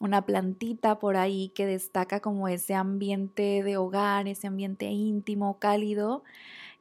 Una 0.00 0.26
plantita 0.26 0.98
por 0.98 1.16
ahí 1.16 1.50
que 1.54 1.66
destaca 1.66 2.20
como 2.20 2.48
ese 2.48 2.74
ambiente 2.74 3.62
de 3.62 3.76
hogar, 3.76 4.26
ese 4.26 4.48
ambiente 4.48 4.86
íntimo, 4.86 5.58
cálido. 5.58 6.24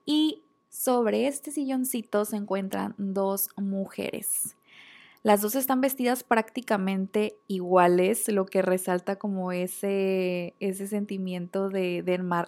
Y 0.05 0.43
sobre 0.69 1.27
este 1.27 1.51
silloncito 1.51 2.25
se 2.25 2.37
encuentran 2.37 2.95
dos 2.97 3.49
mujeres. 3.55 4.55
Las 5.23 5.41
dos 5.41 5.55
están 5.55 5.79
vestidas 5.79 6.23
prácticamente 6.23 7.37
iguales, 7.47 8.27
lo 8.27 8.45
que 8.45 8.61
resalta 8.61 9.15
como 9.15 9.53
ese, 9.53 10.53
ese 10.59 10.87
sentimiento 10.87 11.69
de, 11.69 12.03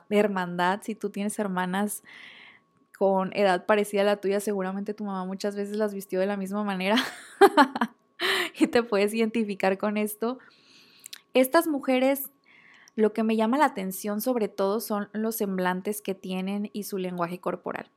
hermandad. 0.09 0.81
Si 0.83 0.93
tú 0.93 1.09
tienes 1.09 1.39
hermanas 1.39 2.03
con 2.97 3.31
edad 3.33 3.65
parecida 3.65 4.01
a 4.01 4.05
la 4.05 4.17
tuya, 4.17 4.41
seguramente 4.41 4.93
tu 4.93 5.05
mamá 5.05 5.23
muchas 5.25 5.55
veces 5.55 5.77
las 5.77 5.93
vistió 5.93 6.19
de 6.19 6.25
la 6.25 6.35
misma 6.35 6.65
manera 6.65 6.97
y 8.59 8.67
te 8.67 8.83
puedes 8.83 9.13
identificar 9.13 9.77
con 9.77 9.97
esto. 9.97 10.39
Estas 11.33 11.67
mujeres, 11.67 12.29
lo 12.95 13.13
que 13.13 13.23
me 13.23 13.35
llama 13.35 13.57
la 13.57 13.65
atención 13.65 14.21
sobre 14.21 14.47
todo 14.47 14.79
son 14.79 15.09
los 15.11 15.35
semblantes 15.35 16.01
que 16.01 16.15
tienen 16.15 16.69
y 16.73 16.83
su 16.83 16.97
lenguaje 16.97 17.39
corporal. 17.39 17.89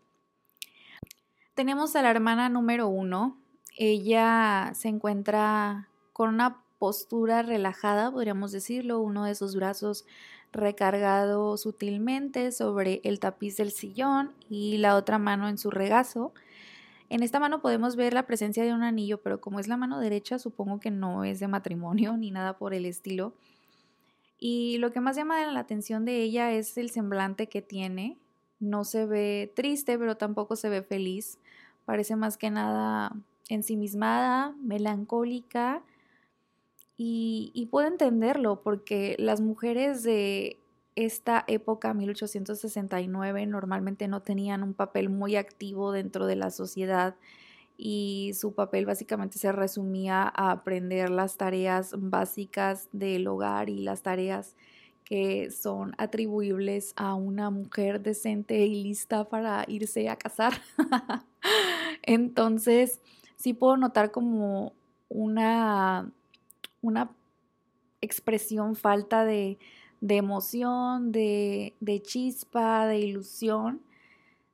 Tenemos 1.54 1.96
a 1.96 2.02
la 2.02 2.10
hermana 2.10 2.48
número 2.48 2.88
uno, 2.88 3.36
ella 3.76 4.72
se 4.74 4.88
encuentra 4.88 5.88
con 6.12 6.28
una 6.30 6.62
postura 6.78 7.42
relajada, 7.42 8.10
podríamos 8.10 8.52
decirlo, 8.52 9.00
uno 9.00 9.24
de 9.24 9.34
sus 9.34 9.56
brazos 9.56 10.04
recargado 10.52 11.56
sutilmente 11.56 12.52
sobre 12.52 13.00
el 13.04 13.20
tapiz 13.20 13.56
del 13.56 13.70
sillón 13.70 14.32
y 14.48 14.78
la 14.78 14.96
otra 14.96 15.18
mano 15.18 15.48
en 15.48 15.58
su 15.58 15.70
regazo. 15.70 16.32
En 17.10 17.22
esta 17.22 17.40
mano 17.40 17.60
podemos 17.60 17.96
ver 17.96 18.12
la 18.12 18.26
presencia 18.26 18.64
de 18.64 18.74
un 18.74 18.82
anillo, 18.82 19.20
pero 19.22 19.40
como 19.40 19.60
es 19.60 19.68
la 19.68 19.76
mano 19.76 19.98
derecha, 19.98 20.38
supongo 20.38 20.80
que 20.80 20.90
no 20.90 21.24
es 21.24 21.40
de 21.40 21.48
matrimonio 21.48 22.16
ni 22.18 22.30
nada 22.30 22.58
por 22.58 22.74
el 22.74 22.86
estilo. 22.86 23.34
Y 24.38 24.78
lo 24.78 24.92
que 24.92 25.00
más 25.00 25.16
llama 25.16 25.44
la 25.46 25.60
atención 25.60 26.04
de 26.04 26.22
ella 26.22 26.52
es 26.52 26.78
el 26.78 26.90
semblante 26.90 27.48
que 27.48 27.62
tiene. 27.62 28.16
No 28.60 28.84
se 28.84 29.06
ve 29.06 29.52
triste, 29.54 29.98
pero 29.98 30.16
tampoco 30.16 30.54
se 30.54 30.68
ve 30.68 30.82
feliz. 30.82 31.38
Parece 31.84 32.14
más 32.14 32.36
que 32.36 32.50
nada 32.50 33.12
ensimismada, 33.48 34.54
melancólica 34.62 35.82
y, 37.00 37.68
puedo 37.70 37.86
entenderlo 37.86 38.60
porque 38.60 39.14
las 39.20 39.40
mujeres 39.40 40.02
de 40.02 40.58
esta 41.06 41.44
época, 41.46 41.94
1869, 41.94 43.46
normalmente 43.46 44.08
no 44.08 44.20
tenían 44.20 44.64
un 44.64 44.74
papel 44.74 45.10
muy 45.10 45.36
activo 45.36 45.92
dentro 45.92 46.26
de 46.26 46.34
la 46.34 46.50
sociedad 46.50 47.14
y 47.76 48.32
su 48.34 48.52
papel 48.52 48.84
básicamente 48.84 49.38
se 49.38 49.52
resumía 49.52 50.22
a 50.22 50.50
aprender 50.50 51.10
las 51.10 51.36
tareas 51.36 51.94
básicas 51.96 52.88
del 52.90 53.28
hogar 53.28 53.70
y 53.70 53.78
las 53.78 54.02
tareas 54.02 54.56
que 55.04 55.52
son 55.52 55.94
atribuibles 55.98 56.94
a 56.96 57.14
una 57.14 57.50
mujer 57.50 58.02
decente 58.02 58.66
y 58.66 58.82
lista 58.82 59.28
para 59.28 59.64
irse 59.68 60.08
a 60.08 60.16
casar. 60.16 60.54
Entonces, 62.02 63.00
sí 63.36 63.54
puedo 63.54 63.76
notar 63.76 64.10
como 64.10 64.72
una, 65.08 66.10
una 66.82 67.12
expresión 68.00 68.74
falta 68.74 69.24
de, 69.24 69.58
emoción, 70.00 71.12
de, 71.12 71.74
chispa, 72.02 72.86
de 72.86 72.98
ilusión. 72.98 73.82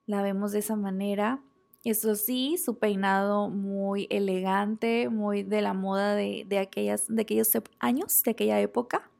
La 0.06 0.22
vemos 0.22 0.52
de 0.52 0.60
esa 0.60 0.76
manera. 0.76 1.40
Eso 1.84 2.14
sí, 2.14 2.56
su 2.56 2.78
peinado 2.78 3.50
muy 3.50 4.06
elegante, 4.10 5.08
muy 5.10 5.42
de 5.42 5.60
la 5.60 5.74
moda 5.74 6.14
de, 6.14 6.58
aquellas, 6.58 7.06
de 7.08 7.22
aquellos 7.22 7.50
años, 7.78 8.22
de 8.22 8.30
aquella 8.30 8.60
época. 8.60 9.10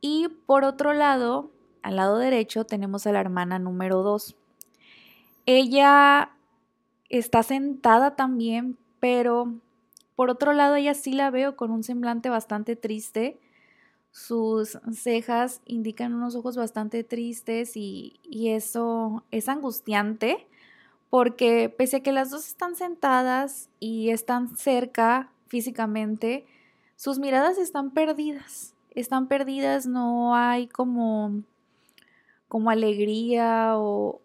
Y 0.00 0.28
por 0.46 0.64
otro 0.64 0.92
lado, 0.92 1.50
al 1.82 1.96
lado 1.96 2.18
derecho 2.18 2.64
tenemos 2.64 3.06
a 3.06 3.12
la 3.12 3.20
hermana 3.20 3.58
número 3.58 4.02
2. 4.02 4.36
Ella 5.44 6.32
está 7.08 7.42
sentada 7.42 8.16
también, 8.16 8.78
pero 9.00 9.54
por 10.16 10.30
otro 10.30 10.52
lado 10.52 10.76
ella 10.76 10.94
sí 10.94 11.12
la 11.12 11.30
veo 11.30 11.56
con 11.56 11.70
un 11.70 11.82
semblante 11.82 12.30
bastante 12.30 12.74
triste. 12.74 13.38
Sus 14.16 14.78
cejas 14.94 15.60
indican 15.66 16.14
unos 16.14 16.36
ojos 16.36 16.56
bastante 16.56 17.04
tristes 17.04 17.76
y, 17.76 18.18
y 18.22 18.48
eso 18.48 19.22
es 19.30 19.46
angustiante 19.46 20.46
porque 21.10 21.68
pese 21.68 21.98
a 21.98 22.00
que 22.00 22.12
las 22.12 22.30
dos 22.30 22.46
están 22.46 22.76
sentadas 22.76 23.68
y 23.78 24.08
están 24.08 24.56
cerca 24.56 25.30
físicamente, 25.48 26.46
sus 26.96 27.18
miradas 27.18 27.58
están 27.58 27.90
perdidas. 27.90 28.74
Están 28.92 29.28
perdidas, 29.28 29.86
no 29.86 30.34
hay 30.34 30.66
como, 30.66 31.42
como 32.48 32.70
alegría 32.70 33.76
o, 33.76 34.22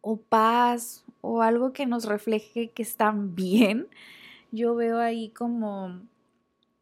o 0.00 0.16
paz 0.16 1.04
o 1.20 1.40
algo 1.40 1.72
que 1.72 1.86
nos 1.86 2.06
refleje 2.06 2.70
que 2.70 2.82
están 2.82 3.36
bien. 3.36 3.86
Yo 4.50 4.74
veo 4.74 4.98
ahí 4.98 5.28
como 5.28 6.00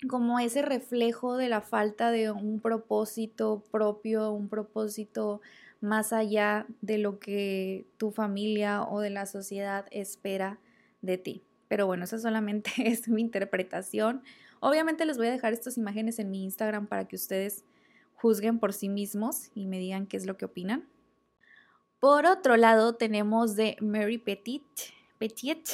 como 0.09 0.39
ese 0.39 0.63
reflejo 0.63 1.37
de 1.37 1.49
la 1.49 1.61
falta 1.61 2.11
de 2.11 2.31
un 2.31 2.61
propósito 2.61 3.63
propio, 3.71 4.33
un 4.33 4.49
propósito 4.49 5.41
más 5.81 6.13
allá 6.13 6.67
de 6.81 6.99
lo 6.99 7.19
que 7.19 7.87
tu 7.97 8.11
familia 8.11 8.83
o 8.83 9.01
de 9.01 9.11
la 9.11 9.27
sociedad 9.27 9.87
espera 9.91 10.59
de 11.03 11.19
ti. 11.19 11.43
Pero 11.69 11.87
bueno, 11.87 12.05
esa 12.05 12.19
solamente 12.19 12.71
es 12.79 13.09
mi 13.09 13.21
interpretación. 13.21 14.23
Obviamente 14.61 15.07
les 15.07 15.17
voy 15.17 15.29
a 15.29 15.33
dejar 15.33 15.53
estas 15.53 15.79
imágenes 15.79 16.19
en 16.19 16.31
mi 16.31 16.45
Instagram 16.45 16.87
para 16.87 17.07
que 17.07 17.17
ustedes 17.17 17.65
juzguen 18.15 18.59
por 18.59 18.73
sí 18.73 18.89
mismos 18.89 19.51
y 19.55 19.67
me 19.67 19.79
digan 19.79 20.07
qué 20.07 20.17
es 20.17 20.27
lo 20.27 20.37
que 20.37 20.45
opinan. 20.45 20.87
Por 22.01 22.27
otro 22.27 22.57
lado, 22.57 22.95
tenemos 22.95 23.57
de 23.57 23.77
Mary 23.81 24.19
Petit, 24.19 24.63
Petit 25.19 25.69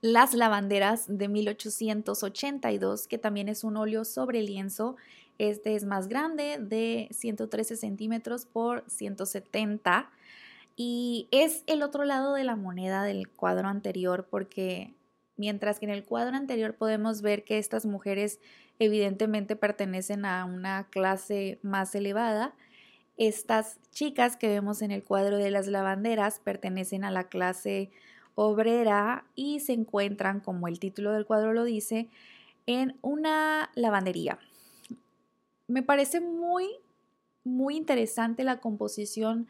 Las 0.00 0.32
Lavanderas 0.32 1.06
de 1.08 1.26
1882, 1.26 3.08
que 3.08 3.18
también 3.18 3.48
es 3.48 3.64
un 3.64 3.76
óleo 3.76 4.04
sobre 4.04 4.42
lienzo. 4.42 4.96
Este 5.38 5.74
es 5.74 5.84
más 5.84 6.06
grande, 6.06 6.58
de 6.60 7.08
113 7.10 7.76
centímetros 7.76 8.46
por 8.46 8.84
170. 8.88 10.08
Y 10.76 11.26
es 11.32 11.64
el 11.66 11.82
otro 11.82 12.04
lado 12.04 12.34
de 12.34 12.44
la 12.44 12.54
moneda 12.54 13.02
del 13.02 13.28
cuadro 13.28 13.66
anterior, 13.66 14.28
porque 14.30 14.94
mientras 15.36 15.80
que 15.80 15.86
en 15.86 15.90
el 15.90 16.04
cuadro 16.04 16.36
anterior 16.36 16.74
podemos 16.74 17.20
ver 17.20 17.42
que 17.42 17.58
estas 17.58 17.84
mujeres 17.84 18.38
evidentemente 18.78 19.56
pertenecen 19.56 20.24
a 20.24 20.44
una 20.44 20.86
clase 20.90 21.58
más 21.62 21.92
elevada, 21.96 22.54
estas 23.16 23.80
chicas 23.90 24.36
que 24.36 24.46
vemos 24.46 24.80
en 24.80 24.92
el 24.92 25.02
cuadro 25.02 25.38
de 25.38 25.50
las 25.50 25.66
lavanderas 25.66 26.38
pertenecen 26.38 27.02
a 27.02 27.10
la 27.10 27.24
clase 27.24 27.90
obrera 28.40 29.24
y 29.34 29.58
se 29.58 29.72
encuentran, 29.72 30.38
como 30.38 30.68
el 30.68 30.78
título 30.78 31.12
del 31.12 31.26
cuadro 31.26 31.52
lo 31.52 31.64
dice, 31.64 32.08
en 32.66 32.96
una 33.02 33.70
lavandería. 33.74 34.38
Me 35.66 35.82
parece 35.82 36.20
muy, 36.20 36.68
muy 37.42 37.76
interesante 37.76 38.44
la 38.44 38.60
composición 38.60 39.48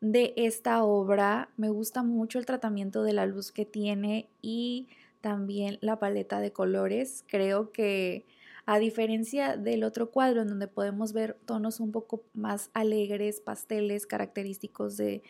de 0.00 0.32
esta 0.36 0.84
obra. 0.84 1.48
Me 1.56 1.70
gusta 1.70 2.04
mucho 2.04 2.38
el 2.38 2.46
tratamiento 2.46 3.02
de 3.02 3.14
la 3.14 3.26
luz 3.26 3.50
que 3.50 3.64
tiene 3.64 4.28
y 4.40 4.86
también 5.20 5.78
la 5.80 5.98
paleta 5.98 6.38
de 6.38 6.52
colores. 6.52 7.24
Creo 7.26 7.72
que 7.72 8.26
a 8.64 8.78
diferencia 8.78 9.56
del 9.56 9.82
otro 9.82 10.12
cuadro 10.12 10.42
en 10.42 10.48
donde 10.48 10.68
podemos 10.68 11.12
ver 11.12 11.36
tonos 11.46 11.80
un 11.80 11.90
poco 11.90 12.22
más 12.32 12.70
alegres, 12.74 13.40
pasteles, 13.40 14.06
característicos 14.06 14.96
de, 14.96 15.24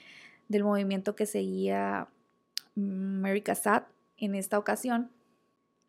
del 0.49 0.65
movimiento 0.65 1.17
que 1.17 1.25
seguía 1.25 2.09
Mary 2.75 3.43
Cassatt 3.43 3.89
en 4.17 4.35
esta 4.35 4.59
ocasión, 4.59 5.11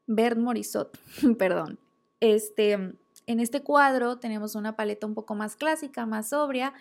Bert 0.07 0.37
Morisot, 0.37 0.97
perdón. 1.37 1.79
Este, 2.19 2.73
en 2.73 3.39
este 3.39 3.61
cuadro 3.61 4.17
tenemos 4.17 4.55
una 4.55 4.75
paleta 4.75 5.07
un 5.07 5.13
poco 5.13 5.35
más 5.35 5.55
clásica, 5.55 6.05
más 6.05 6.29
sobria, 6.29 6.73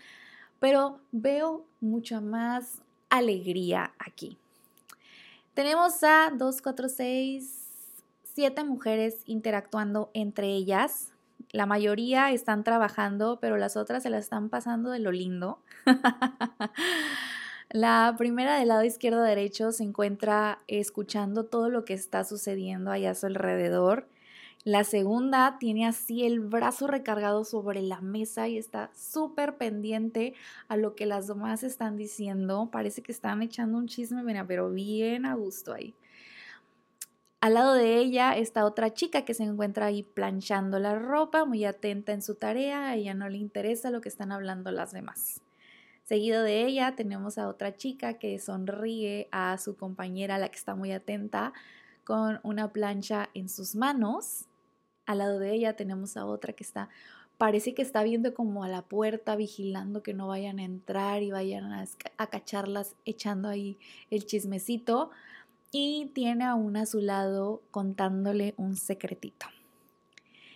pero 0.59 1.01
veo 1.13 1.65
mucha 1.81 2.21
más 2.21 2.83
alegría 3.09 3.93
aquí. 3.99 4.39
Tenemos 5.55 6.03
a 6.05 6.31
2, 6.35 6.63
4, 6.63 6.89
6, 6.89 7.61
7 8.35 8.65
mujeres 8.65 9.23
interactuando 9.27 10.11
entre 10.15 10.49
ellas. 10.49 11.13
La 11.53 11.67
mayoría 11.67 12.31
están 12.31 12.63
trabajando, 12.63 13.39
pero 13.41 13.57
las 13.57 13.77
otras 13.77 14.03
se 14.03 14.11
la 14.11 14.19
están 14.19 14.49
pasando 14.49 14.91
de 14.91 15.01
lo 15.01 15.11
lindo. 15.11 15.59
la 17.73 18.17
primera 18.19 18.59
del 18.59 18.69
lado 18.69 18.83
izquierdo 18.83 19.23
derecho 19.23 19.71
se 19.71 19.85
encuentra 19.85 20.61
escuchando 20.67 21.45
todo 21.45 21.69
lo 21.69 21.85
que 21.85 21.95
está 21.95 22.25
sucediendo 22.25 22.91
allá 22.91 23.13
a 23.13 23.15
su 23.15 23.27
alrededor. 23.27 24.09
La 24.65 24.83
segunda 24.83 25.57
tiene 25.61 25.87
así 25.87 26.25
el 26.27 26.41
brazo 26.41 26.89
recargado 26.89 27.45
sobre 27.45 27.81
la 27.81 28.01
mesa 28.01 28.49
y 28.49 28.59
está 28.59 28.91
súper 28.95 29.57
pendiente 29.57 30.35
a 30.67 30.77
lo 30.77 30.97
que 30.97 31.07
las 31.07 31.29
demás 31.29 31.63
están 31.63 31.97
diciendo. 31.97 32.71
Parece 32.73 33.03
que 33.03 33.13
están 33.13 33.41
echando 33.41 33.79
un 33.79 33.87
chisme, 33.87 34.25
mira, 34.25 34.45
pero 34.45 34.71
bien 34.71 35.25
a 35.25 35.35
gusto 35.35 35.73
ahí. 35.73 35.95
Al 37.41 37.55
lado 37.55 37.75
de 37.75 37.99
ella 37.99 38.37
está 38.37 38.65
otra 38.65 38.93
chica 38.93 39.25
que 39.25 39.33
se 39.33 39.45
encuentra 39.45 39.87
ahí 39.87 40.03
planchando 40.03 40.81
la 40.81 40.99
ropa, 40.99 41.45
muy 41.45 41.65
atenta 41.65 42.13
en 42.13 42.21
su 42.21 42.35
tarea, 42.35 42.89
a 42.89 42.97
ella 42.97 43.15
no 43.15 43.29
le 43.29 43.39
interesa 43.39 43.91
lo 43.91 44.01
que 44.01 44.11
están 44.11 44.33
hablando 44.33 44.73
las 44.73 44.93
demás. 44.93 45.41
Seguido 46.11 46.43
de 46.43 46.67
ella 46.67 46.97
tenemos 46.97 47.39
a 47.39 47.47
otra 47.47 47.77
chica 47.77 48.15
que 48.15 48.37
sonríe 48.41 49.29
a 49.31 49.57
su 49.59 49.77
compañera, 49.77 50.39
la 50.39 50.49
que 50.49 50.59
está 50.59 50.75
muy 50.75 50.91
atenta, 50.91 51.53
con 52.03 52.41
una 52.43 52.73
plancha 52.73 53.31
en 53.33 53.49
sus 53.49 53.77
manos. 53.77 54.47
Al 55.07 55.19
lado 55.19 55.39
de 55.39 55.55
ella 55.55 55.77
tenemos 55.77 56.17
a 56.17 56.27
otra 56.27 56.53
que 56.53 56.65
está, 56.65 56.89
parece 57.39 57.75
que 57.75 57.83
está 57.83 58.03
viendo 58.03 58.35
como 58.35 58.65
a 58.65 58.69
la 58.69 58.83
puerta, 58.83 59.37
vigilando 59.37 60.03
que 60.03 60.13
no 60.13 60.27
vayan 60.27 60.59
a 60.59 60.65
entrar 60.65 61.23
y 61.23 61.31
vayan 61.31 61.73
a, 61.73 61.85
a 62.17 62.27
cacharlas 62.27 62.97
echando 63.05 63.49
ahí 63.49 63.79
el 64.11 64.27
chismecito 64.27 65.13
y 65.71 66.11
tiene 66.13 66.45
a 66.45 66.57
una 66.57 66.81
a 66.81 66.87
su 66.87 67.01
lado 67.01 67.63
contándole 67.71 68.55
un 68.57 68.75
secretito. 68.75 69.47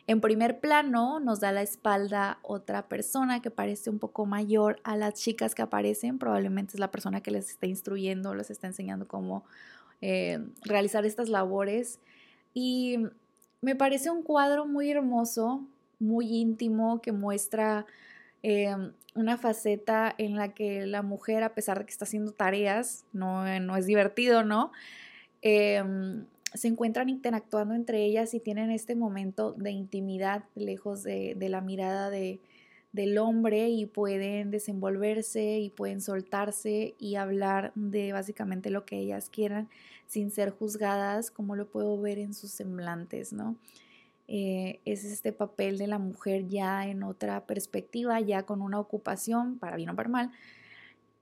En 0.06 0.20
primer 0.20 0.60
plano 0.60 1.18
nos 1.18 1.40
da 1.40 1.50
la 1.52 1.62
espalda 1.62 2.38
otra 2.42 2.88
persona 2.88 3.40
que 3.40 3.50
parece 3.50 3.88
un 3.88 3.98
poco 3.98 4.26
mayor 4.26 4.78
a 4.84 4.96
las 4.96 5.14
chicas 5.14 5.54
que 5.54 5.62
aparecen, 5.62 6.18
probablemente 6.18 6.74
es 6.74 6.80
la 6.80 6.90
persona 6.90 7.22
que 7.22 7.30
les 7.30 7.48
está 7.48 7.66
instruyendo, 7.66 8.34
les 8.34 8.50
está 8.50 8.66
enseñando 8.66 9.08
cómo 9.08 9.44
eh, 10.02 10.44
realizar 10.62 11.06
estas 11.06 11.30
labores. 11.30 12.00
Y 12.52 12.98
me 13.62 13.74
parece 13.74 14.10
un 14.10 14.22
cuadro 14.22 14.66
muy 14.66 14.90
hermoso, 14.90 15.64
muy 15.98 16.26
íntimo, 16.36 17.00
que 17.00 17.12
muestra 17.12 17.86
eh, 18.42 18.76
una 19.14 19.38
faceta 19.38 20.14
en 20.18 20.36
la 20.36 20.52
que 20.52 20.84
la 20.84 21.00
mujer, 21.00 21.42
a 21.42 21.54
pesar 21.54 21.78
de 21.78 21.86
que 21.86 21.92
está 21.92 22.04
haciendo 22.04 22.32
tareas, 22.32 23.06
no, 23.14 23.58
no 23.60 23.76
es 23.76 23.86
divertido, 23.86 24.44
¿no? 24.44 24.70
Em, 25.40 26.26
se 26.54 26.68
encuentran 26.68 27.08
interactuando 27.08 27.74
entre 27.74 28.04
ellas 28.04 28.32
y 28.32 28.40
tienen 28.40 28.70
este 28.70 28.94
momento 28.94 29.52
de 29.52 29.72
intimidad 29.72 30.44
lejos 30.54 31.02
de, 31.02 31.36
la 31.40 31.60
mirada 31.60 32.10
de, 32.10 32.40
del 32.92 33.18
hombre 33.18 33.68
y 33.68 33.86
pueden 33.86 34.52
desenvolverse 34.52 35.58
y 35.58 35.70
pueden 35.70 36.00
soltarse 36.00 36.94
y 36.98 37.16
hablar 37.16 37.72
de 37.74 38.12
básicamente 38.12 38.70
lo 38.70 38.84
que 38.84 38.98
ellas 38.98 39.28
quieran 39.30 39.68
sin 40.06 40.30
ser 40.30 40.50
juzgadas, 40.50 41.32
como 41.32 41.56
lo 41.56 41.66
puedo 41.66 42.00
ver 42.00 42.18
en 42.20 42.34
sus 42.34 42.52
semblantes, 42.52 43.32
¿no? 43.32 43.56
Eh, 44.26 44.80
es 44.84 45.04
este 45.04 45.32
papel 45.32 45.76
de 45.76 45.86
la 45.86 45.98
mujer 45.98 46.46
ya 46.46 46.86
en 46.86 47.02
otra 47.02 47.46
perspectiva, 47.46 48.20
ya 48.20 48.44
con 48.44 48.62
una 48.62 48.78
ocupación, 48.78 49.58
para 49.58 49.76
bien 49.76 49.90
o 49.90 49.96
para 49.96 50.08
mal, 50.08 50.30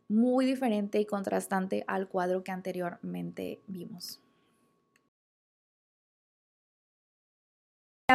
muy 0.08 0.44
diferente 0.44 1.00
y 1.00 1.06
contrastante 1.06 1.84
al 1.86 2.06
cuadro 2.06 2.44
que 2.44 2.52
anteriormente 2.52 3.60
vimos. 3.66 4.20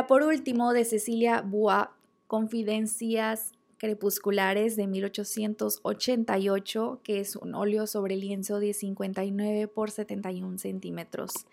Por 0.08 0.24
último, 0.24 0.74
de 0.74 0.86
Cecilia 0.86 1.42
Bois, 1.42 1.88
Confidencias 2.28 3.54
crepusculares 3.78 4.76
de 4.76 4.88
1888, 4.88 7.02
que 7.04 7.20
es 7.20 7.36
un 7.36 7.54
óleo 7.56 7.88
sobre 7.88 8.16
lienzo 8.16 8.60
de 8.60 8.74
59 8.74 9.68
por 9.68 9.92
71 9.92 10.58
centímetros. 10.58 11.46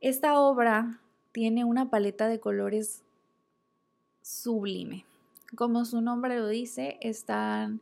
Esta 0.00 0.40
obra 0.40 1.00
tiene 1.32 1.64
una 1.64 1.90
paleta 1.90 2.28
de 2.28 2.40
colores 2.40 3.04
sublime. 4.20 5.04
Como 5.56 5.84
su 5.84 6.00
nombre 6.00 6.38
lo 6.38 6.48
dice, 6.48 6.98
están 7.00 7.80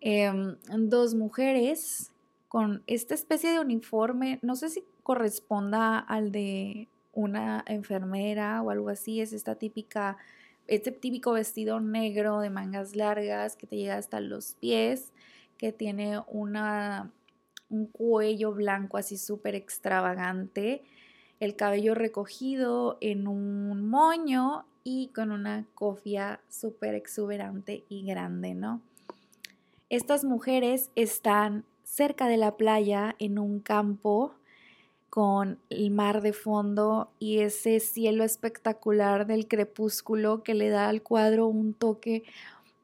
Em, 0.00 0.56
dos 0.88 1.14
mujeres 1.14 2.12
con 2.48 2.82
esta 2.86 3.14
especie 3.14 3.50
de 3.50 3.60
uniforme, 3.60 4.38
no 4.42 4.54
sé 4.54 4.68
si 4.68 4.84
corresponda 5.02 5.98
al 5.98 6.32
de 6.32 6.88
una 7.16 7.64
enfermera 7.66 8.62
o 8.62 8.70
algo 8.70 8.90
así, 8.90 9.20
es 9.22 9.32
esta 9.32 9.56
típica, 9.56 10.18
este 10.66 10.92
típico 10.92 11.32
vestido 11.32 11.80
negro 11.80 12.40
de 12.40 12.50
mangas 12.50 12.94
largas 12.94 13.56
que 13.56 13.66
te 13.66 13.76
llega 13.76 13.96
hasta 13.96 14.20
los 14.20 14.54
pies, 14.60 15.12
que 15.56 15.72
tiene 15.72 16.20
una, 16.28 17.10
un 17.70 17.86
cuello 17.86 18.52
blanco 18.52 18.98
así 18.98 19.16
súper 19.16 19.54
extravagante, 19.54 20.84
el 21.40 21.56
cabello 21.56 21.94
recogido 21.94 22.98
en 23.00 23.26
un 23.26 23.88
moño 23.88 24.66
y 24.84 25.08
con 25.14 25.32
una 25.32 25.66
cofia 25.74 26.40
súper 26.50 26.94
exuberante 26.94 27.84
y 27.88 28.04
grande, 28.04 28.54
¿no? 28.54 28.82
Estas 29.88 30.22
mujeres 30.22 30.90
están 30.96 31.64
cerca 31.82 32.28
de 32.28 32.36
la 32.36 32.56
playa 32.56 33.16
en 33.18 33.38
un 33.38 33.60
campo 33.60 34.34
con 35.10 35.58
el 35.70 35.90
mar 35.90 36.20
de 36.20 36.32
fondo 36.32 37.10
y 37.18 37.38
ese 37.38 37.80
cielo 37.80 38.24
espectacular 38.24 39.26
del 39.26 39.48
crepúsculo 39.48 40.42
que 40.42 40.54
le 40.54 40.68
da 40.68 40.88
al 40.88 41.02
cuadro 41.02 41.46
un 41.46 41.74
toque 41.74 42.24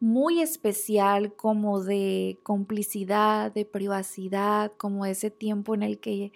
muy 0.01 0.41
especial 0.41 1.35
como 1.35 1.83
de 1.83 2.39
complicidad, 2.43 3.53
de 3.53 3.65
privacidad, 3.65 4.73
como 4.77 5.07
ese 5.07 5.31
tiempo 5.31 5.75
en 5.75 5.83
el 5.83 6.01
que 6.01 6.33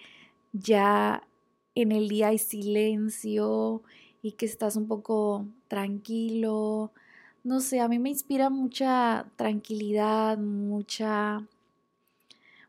ya 0.53 1.27
en 1.75 1.91
el 1.91 2.07
día 2.07 2.29
hay 2.29 2.37
silencio 2.37 3.83
y 4.21 4.33
que 4.33 4.45
estás 4.45 4.75
un 4.77 4.87
poco 4.87 5.47
tranquilo, 5.67 6.91
no 7.43 7.61
sé, 7.61 7.79
a 7.79 7.87
mí 7.87 7.99
me 7.99 8.09
inspira 8.09 8.49
mucha 8.49 9.31
tranquilidad, 9.35 10.37
mucha, 10.37 11.47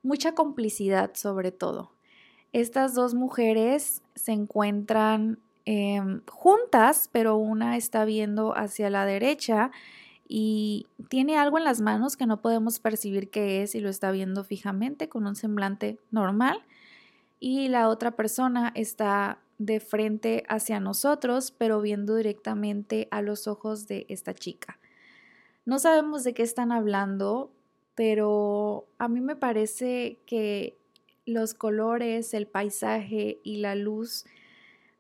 mucha 0.03 0.35
complicidad 0.35 1.15
sobre 1.15 1.53
todo. 1.53 1.98
Estas 2.53 2.95
dos 2.95 3.15
mujeres 3.15 4.03
se 4.15 4.33
encuentran 4.33 5.39
em, 5.65 6.23
juntas, 6.27 7.11
pero 7.13 7.37
una 7.37 7.77
está 7.77 8.05
viendo 8.05 8.57
hacia 8.57 8.89
la 8.91 9.05
derecha 9.05 9.71
y 10.27 10.87
tiene 11.09 11.37
algo 11.37 11.59
en 11.59 11.65
las 11.65 11.81
manos 11.81 12.17
que 12.17 12.27
no 12.27 12.41
podemos 12.41 12.81
percibir 12.81 13.31
qué 13.31 13.63
es 13.63 13.75
y 13.75 13.81
lo 13.81 13.89
está 13.89 14.11
viendo 14.11 14.45
fijamente 14.45 15.09
con 15.09 15.27
un 15.27 15.37
semblante 15.37 15.99
normal. 16.11 16.63
Y 17.41 17.69
la 17.69 17.89
otra 17.89 18.13
persona 18.13 18.73
está 18.75 19.39
de 19.59 19.81
frente 19.81 20.45
hacia 20.49 20.81
nosotros, 20.81 21.53
pero 21.57 21.81
viendo 21.81 22.15
directamente 22.17 23.09
a 23.11 23.23
los 23.23 23.47
ojos 23.47 23.89
de 23.89 24.07
esta 24.09 24.35
chica. 24.35 24.79
No 25.65 25.79
sabemos 25.79 26.25
de 26.25 26.33
qué 26.33 26.43
están 26.43 26.73
hablando, 26.73 27.51
pero 27.95 28.87
a 28.99 29.09
mí 29.09 29.21
me 29.21 29.37
parece 29.37 30.19
que 30.25 30.78
los 31.29 31.55
colores, 31.55 32.35
el 32.35 32.47
paisaje 32.47 33.39
y 33.43 33.59
la 33.59 33.75
luz 33.75 34.25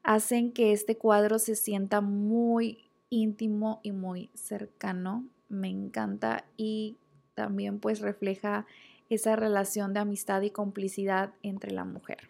hacen 0.02 0.52
que 0.52 0.72
este 0.72 0.96
cuadro 0.96 1.38
se 1.38 1.56
sienta 1.56 2.00
muy 2.00 2.90
íntimo 3.10 3.80
y 3.82 3.92
muy 3.92 4.30
cercano. 4.34 5.24
Me 5.48 5.68
encanta 5.68 6.44
y 6.56 6.98
también 7.34 7.80
pues 7.80 8.00
refleja 8.00 8.66
esa 9.08 9.36
relación 9.36 9.94
de 9.94 10.00
amistad 10.00 10.42
y 10.42 10.50
complicidad 10.50 11.32
entre 11.42 11.70
la 11.72 11.84
mujer. 11.84 12.28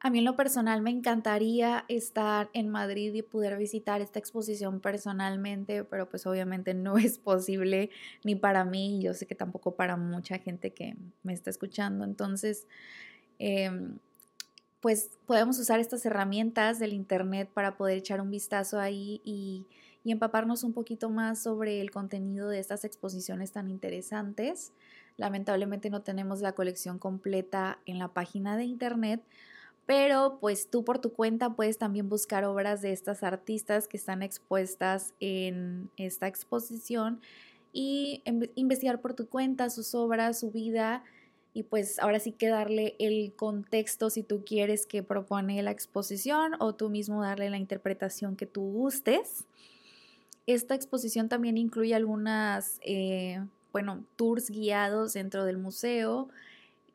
A 0.00 0.10
mí 0.10 0.20
en 0.20 0.24
lo 0.24 0.36
personal 0.36 0.80
me 0.80 0.90
encantaría 0.90 1.84
estar 1.88 2.50
en 2.52 2.68
Madrid 2.68 3.12
y 3.14 3.22
poder 3.22 3.56
visitar 3.58 4.00
esta 4.00 4.20
exposición 4.20 4.78
personalmente, 4.80 5.82
pero 5.82 6.08
pues 6.08 6.24
obviamente 6.26 6.72
no 6.72 6.98
es 6.98 7.18
posible 7.18 7.90
ni 8.24 8.36
para 8.36 8.64
mí 8.64 9.00
yo 9.02 9.12
sé 9.14 9.26
que 9.26 9.34
tampoco 9.34 9.74
para 9.74 9.96
mucha 9.96 10.38
gente 10.38 10.72
que 10.72 10.96
me 11.24 11.32
está 11.32 11.50
escuchando. 11.50 12.04
Entonces, 12.04 12.68
em, 13.40 13.98
pues 14.80 15.10
podemos 15.26 15.58
usar 15.58 15.80
estas 15.80 16.06
herramientas 16.06 16.78
del 16.78 16.92
Internet 16.92 17.50
para 17.52 17.76
poder 17.76 17.98
echar 17.98 18.20
un 18.20 18.30
vistazo 18.30 18.78
ahí 18.78 19.20
y, 19.24 19.66
y 20.04 20.12
empaparnos 20.12 20.62
un 20.62 20.72
poquito 20.72 21.10
más 21.10 21.42
sobre 21.42 21.80
el 21.80 21.90
contenido 21.90 22.48
de 22.48 22.60
estas 22.60 22.84
exposiciones 22.84 23.50
tan 23.50 23.68
interesantes. 23.68 24.72
Lamentablemente 25.16 25.90
no 25.90 26.02
tenemos 26.02 26.40
la 26.40 26.52
colección 26.52 27.00
completa 27.00 27.80
en 27.86 27.98
la 27.98 28.08
página 28.14 28.56
de 28.56 28.64
internet, 28.64 29.20
pero 29.88 30.36
pues 30.38 30.68
tú 30.68 30.84
por 30.84 30.98
tu 30.98 31.14
cuenta 31.14 31.54
puedes 31.54 31.78
también 31.78 32.10
buscar 32.10 32.44
obras 32.44 32.82
de 32.82 32.92
estas 32.92 33.22
artistas 33.22 33.88
que 33.88 33.96
están 33.96 34.22
expuestas 34.22 35.14
en 35.18 35.88
esta 35.96 36.28
exposición 36.28 37.22
y 37.72 38.22
investigar 38.54 39.00
por 39.00 39.14
tu 39.14 39.30
cuenta 39.30 39.70
sus 39.70 39.94
obras, 39.94 40.40
su 40.40 40.50
vida 40.50 41.04
y 41.54 41.62
pues 41.62 41.98
ahora 42.00 42.20
sí 42.20 42.32
que 42.32 42.48
darle 42.48 42.96
el 42.98 43.32
contexto 43.34 44.10
si 44.10 44.22
tú 44.22 44.44
quieres 44.44 44.84
que 44.84 45.02
propone 45.02 45.62
la 45.62 45.70
exposición 45.70 46.52
o 46.60 46.74
tú 46.74 46.90
mismo 46.90 47.22
darle 47.22 47.48
la 47.48 47.56
interpretación 47.56 48.36
que 48.36 48.44
tú 48.44 48.60
gustes. 48.60 49.46
Esta 50.46 50.74
exposición 50.74 51.30
también 51.30 51.56
incluye 51.56 51.94
algunas, 51.94 52.78
eh, 52.82 53.42
bueno, 53.72 54.04
tours 54.16 54.50
guiados 54.50 55.14
dentro 55.14 55.46
del 55.46 55.56
museo, 55.56 56.28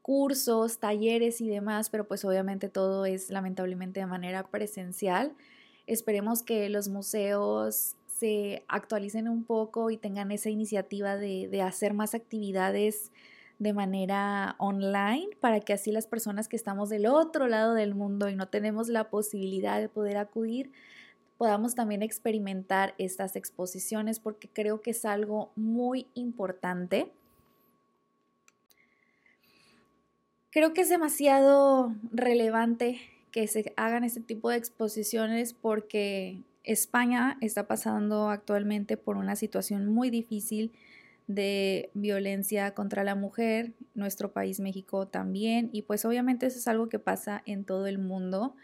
cursos, 0.04 0.80
talleres 0.80 1.42
y 1.42 1.50
demás, 1.50 1.90
pero 1.90 2.08
pues 2.08 2.24
obviamente 2.26 2.70
todo 2.70 3.06
es 3.06 3.32
lamentablemente 3.32 4.02
de 4.02 4.06
manera 4.06 4.44
presencial. 4.44 5.34
Esperemos 5.88 6.44
que 6.44 6.70
los 6.70 6.90
museos 6.90 7.96
se 8.06 8.64
actualicen 8.68 9.28
un 9.28 9.44
poco 9.44 9.90
y 9.90 9.98
tengan 9.98 10.32
esa 10.32 10.52
iniciativa 10.52 11.16
de, 11.16 11.48
de 11.48 11.62
hacer 11.64 11.96
más 11.96 12.14
actividades 12.14 13.12
de 13.60 13.74
manera 13.74 14.56
online 14.60 15.30
para 15.40 15.62
que 15.62 15.74
así 15.74 15.92
las 15.92 16.06
personas 16.06 16.48
que 16.48 16.58
estamos 16.58 16.90
del 16.90 17.06
otro 17.06 17.48
lado 17.48 17.74
del 17.74 17.96
mundo 17.96 18.30
y 18.30 18.36
no 18.36 18.50
tenemos 18.50 18.90
la 18.90 19.10
posibilidad 19.10 19.80
de 19.80 19.90
poder 19.90 20.18
acudir, 20.18 20.72
podamos 21.38 21.76
también 21.76 22.04
experimentar 22.04 22.94
estas 22.98 23.36
exposiciones 23.36 24.20
porque 24.20 24.50
creo 24.50 24.82
que 24.82 24.92
es 24.92 25.06
algo 25.06 25.52
muy 25.56 26.08
importante. 26.14 27.12
Creo 30.54 30.76
que 30.76 30.82
es 30.82 30.90
demasiado 30.90 31.96
relevante 32.12 33.00
que 33.32 33.48
se 33.48 33.74
hagan 33.76 34.04
este 34.04 34.22
tipo 34.22 34.52
de 34.52 34.58
exposiciones 34.58 35.52
porque 35.52 36.44
España 36.64 37.40
está 37.42 37.66
pasando 37.66 38.30
actualmente 38.30 38.96
por 38.96 39.18
una 39.18 39.36
situación 39.36 39.88
muy 39.88 40.12
difícil 40.12 40.72
de 41.26 41.90
violencia 41.96 42.76
contra 42.76 43.04
la 43.04 43.16
mujer, 43.16 43.72
nuestro 43.96 44.32
país 44.32 44.60
México 44.60 45.08
también, 45.08 45.72
y 45.74 45.82
pues 45.82 46.06
obviamente 46.06 46.46
eso 46.46 46.60
es 46.60 46.68
algo 46.68 46.88
que 46.88 47.00
pasa 47.00 47.42
en 47.48 47.66
todo 47.66 47.88
el 47.88 47.98
mundo 47.98 48.56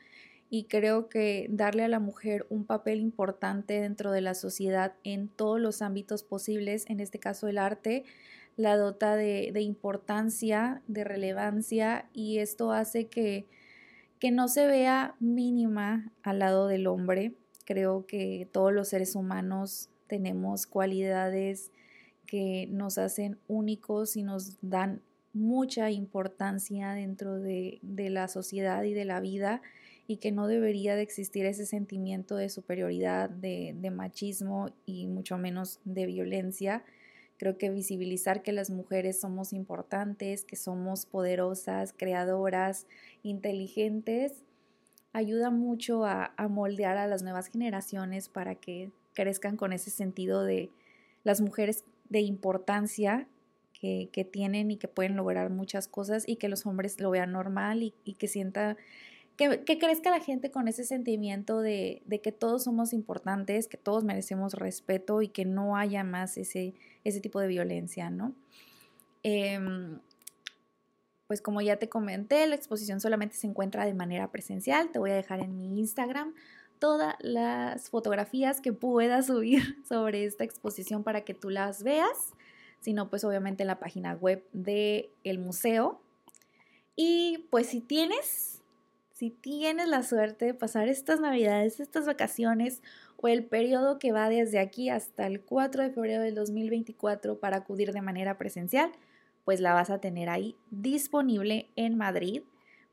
y 0.51 0.65
creo 0.65 1.09
que 1.09 1.47
darle 1.49 1.85
a 1.85 1.87
la 1.87 1.99
mujer 1.99 2.45
un 2.49 2.65
papel 2.65 2.99
importante 2.99 3.81
dentro 3.81 4.11
de 4.11 4.21
la 4.21 4.35
sociedad 4.35 4.93
en 5.03 5.27
todos 5.27 5.59
los 5.59 5.81
ámbitos 5.81 6.21
posibles, 6.21 6.85
en 6.87 6.99
este 6.99 7.17
caso 7.17 7.47
el 7.47 7.57
arte, 7.57 8.03
la 8.59 8.75
dota 8.75 9.15
de, 9.15 9.61
importancia, 9.61 10.81
de 10.87 11.05
relevancia 11.05 12.09
y 12.11 12.39
esto 12.39 12.73
hace 12.73 13.07
que, 13.07 13.45
que 14.19 14.31
no 14.31 14.49
se 14.49 14.67
vea 14.67 15.15
mínima 15.21 16.11
al 16.23 16.39
lado 16.39 16.67
del 16.67 16.87
hombre. 16.87 17.31
Creo 17.63 18.05
que 18.05 18.49
todos 18.51 18.73
los 18.73 18.89
seres 18.89 19.15
humanos 19.15 19.89
tenemos 20.07 20.67
cualidades 20.67 21.71
que 22.25 22.67
nos 22.69 22.97
hacen 22.97 23.39
únicos 23.47 24.17
y 24.17 24.23
nos 24.23 24.57
dan 24.61 25.01
mucha 25.31 25.89
importancia 25.89 26.91
dentro 26.91 27.39
de, 27.39 27.79
de 27.81 28.09
la 28.09 28.27
sociedad 28.27 28.83
y 28.83 28.93
de 28.93 29.05
la 29.05 29.21
vida 29.21 29.61
y 30.05 30.17
que 30.17 30.33
no 30.33 30.47
debería 30.47 30.97
de 30.97 31.03
existir 31.03 31.45
ese 31.45 31.65
sentimiento 31.65 32.35
de 32.35 32.49
superioridad, 32.49 33.29
de, 33.29 33.89
machismo 33.89 34.69
y 34.85 35.07
mucho 35.07 35.37
menos 35.37 35.79
de 35.85 36.07
violencia. 36.07 36.83
Creo 37.39 37.57
que 37.57 37.69
visibilizar 37.69 38.43
que 38.43 38.51
las 38.51 38.69
mujeres 38.69 39.21
somos 39.21 39.53
importantes, 39.53 40.43
que 40.43 40.57
somos 40.57 41.05
poderosas, 41.05 41.93
creadoras, 41.95 42.85
inteligentes, 43.23 44.43
ayuda 45.13 45.49
mucho 45.49 46.03
a, 46.03 46.33
moldear 46.49 46.97
a 46.97 47.07
las 47.07 47.23
nuevas 47.23 47.47
generaciones 47.47 48.27
para 48.27 48.55
que 48.55 48.91
crezcan 49.13 49.55
con 49.55 49.71
ese 49.71 49.89
sentido 49.89 50.43
de 50.43 50.69
las 51.23 51.39
mujeres 51.39 51.85
de 52.09 52.19
importancia 52.19 53.25
que, 53.71 54.29
tienen 54.29 54.69
y 54.71 54.75
que 54.75 54.89
pueden 54.89 55.15
lograr 55.15 55.49
muchas 55.49 55.87
cosas 55.87 56.25
y 56.27 56.35
que 56.35 56.49
los 56.49 56.65
hombres 56.65 56.99
lo 56.99 57.09
vean 57.09 57.31
normal 57.31 57.83
y, 57.83 57.93
y 58.03 58.15
que 58.15 58.27
sienta 58.27 58.75
que, 59.39 59.79
crezca 59.79 60.11
la 60.11 60.19
gente 60.19 60.51
con 60.51 60.67
ese 60.67 60.83
sentimiento 60.83 61.61
de, 61.61 62.03
que 62.21 62.31
todos 62.33 62.65
somos 62.65 62.91
importantes, 62.91 63.69
que 63.69 63.77
todos 63.77 64.03
merecemos 64.03 64.53
respeto 64.53 65.21
y 65.21 65.29
que 65.29 65.45
no 65.45 65.77
haya 65.77 66.03
más 66.03 66.37
ese, 66.37 66.73
ese 67.05 67.21
tipo 67.21 67.39
de 67.39 67.47
violencia, 67.47 68.09
¿no? 68.09 68.33
Em, 69.23 69.99
pues 71.27 71.41
como 71.41 71.61
ya 71.61 71.77
te 71.77 71.87
comenté, 71.87 72.45
la 72.47 72.55
exposición 72.55 72.99
solamente 72.99 73.37
se 73.37 73.47
encuentra 73.47 73.85
de 73.85 73.93
manera 73.93 74.29
presencial. 74.29 74.91
Te 74.91 74.99
voy 74.99 75.11
a 75.11 75.15
dejar 75.15 75.39
en 75.39 75.57
mi 75.57 75.79
Instagram 75.79 76.33
todas 76.79 77.15
las 77.21 77.89
fotografías 77.89 78.59
que 78.59 78.73
pueda 78.73 79.23
subir 79.23 79.81
sobre 79.87 80.25
esta 80.25 80.43
exposición 80.43 81.03
para 81.05 81.21
que 81.21 81.33
tú 81.33 81.49
las 81.49 81.83
veas. 81.83 82.33
Si 82.81 82.91
no, 82.91 83.09
pues 83.09 83.23
obviamente 83.23 83.63
en 83.63 83.67
la 83.67 83.79
página 83.79 84.15
web 84.15 84.43
del 84.51 85.09
el 85.23 85.39
museo. 85.39 86.01
Y 86.97 87.45
pues 87.51 87.67
si 87.67 87.79
tienes 87.79 88.58
si 89.19 89.31
tienes 89.31 89.89
la 89.89 90.01
suerte 90.01 90.45
de 90.45 90.53
pasar 90.53 90.87
estas 90.87 91.19
navidades, 91.19 91.81
estas 91.81 92.05
vacaciones 92.05 92.81
o 93.17 93.27
el 93.27 93.43
periodo 93.43 93.99
que 93.99 94.13
va 94.13 94.29
desde 94.29 94.59
aquí 94.59 94.87
hasta 94.87 95.27
el 95.27 95.41
4 95.41 95.83
de 95.83 95.89
febrero 95.89 96.23
del 96.23 96.35
2024 96.35 97.37
para 97.37 97.57
acudir 97.57 97.91
de 97.91 98.01
manera 98.01 98.37
presencial, 98.37 98.93
pues 99.43 99.59
la 99.59 99.73
vas 99.73 99.89
a 99.89 99.99
tener 99.99 100.29
ahí 100.29 100.55
disponible 100.71 101.69
en 101.75 101.97
Madrid 101.97 102.43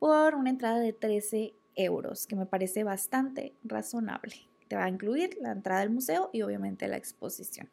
por 0.00 0.34
una 0.34 0.50
entrada 0.50 0.80
de 0.80 0.92
13 0.92 1.54
euros, 1.76 2.26
que 2.26 2.34
me 2.34 2.46
parece 2.46 2.82
bastante 2.82 3.54
razonable. 3.62 4.34
Te 4.66 4.74
va 4.74 4.86
a 4.86 4.88
incluir 4.88 5.38
la 5.40 5.52
entrada 5.52 5.82
al 5.82 5.90
museo 5.90 6.30
y 6.32 6.42
obviamente 6.42 6.88
la 6.88 6.96
exposición. 6.96 7.68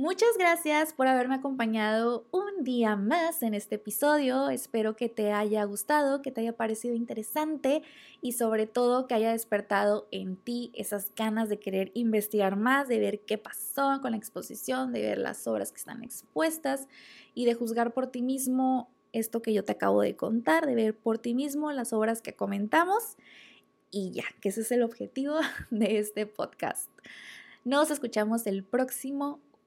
Muchas 0.00 0.38
gracias 0.38 0.92
por 0.92 1.08
haberme 1.08 1.34
acompañado 1.34 2.24
un 2.30 2.62
día 2.62 2.94
más 2.94 3.42
en 3.42 3.52
este 3.52 3.74
episodio. 3.74 4.48
Espero 4.48 4.94
que 4.94 5.08
te 5.08 5.32
haya 5.32 5.64
gustado, 5.64 6.22
que 6.22 6.30
te 6.30 6.40
haya 6.40 6.56
parecido 6.56 6.94
interesante 6.94 7.82
y 8.22 8.34
sobre 8.34 8.68
todo 8.68 9.08
que 9.08 9.14
haya 9.14 9.32
despertado 9.32 10.06
en 10.12 10.36
ti 10.36 10.70
esas 10.74 11.12
ganas 11.16 11.48
de 11.48 11.58
querer 11.58 11.90
investigar 11.94 12.54
más, 12.54 12.86
de 12.86 13.00
ver 13.00 13.22
qué 13.22 13.38
pasó 13.38 13.98
con 14.00 14.12
la 14.12 14.18
exposición, 14.18 14.92
de 14.92 15.02
ver 15.02 15.18
las 15.18 15.48
obras 15.48 15.72
que 15.72 15.78
están 15.78 16.04
expuestas 16.04 16.86
y 17.34 17.46
de 17.46 17.54
juzgar 17.54 17.92
por 17.92 18.06
ti 18.06 18.22
mismo 18.22 18.92
esto 19.12 19.42
que 19.42 19.52
yo 19.52 19.64
te 19.64 19.72
acabo 19.72 20.00
de 20.00 20.14
contar, 20.14 20.64
de 20.64 20.76
ver 20.76 20.96
por 20.96 21.18
ti 21.18 21.34
mismo 21.34 21.72
las 21.72 21.92
obras 21.92 22.22
que 22.22 22.36
comentamos 22.36 23.16
y 23.90 24.12
ya, 24.12 24.26
que 24.40 24.50
ese 24.50 24.60
es 24.60 24.70
el 24.70 24.84
objetivo 24.84 25.40
de 25.72 25.98
este 25.98 26.24
podcast. 26.26 26.88
Nos 27.64 27.90
escuchamos 27.90 28.46
el 28.46 28.62
próximo 28.62 29.40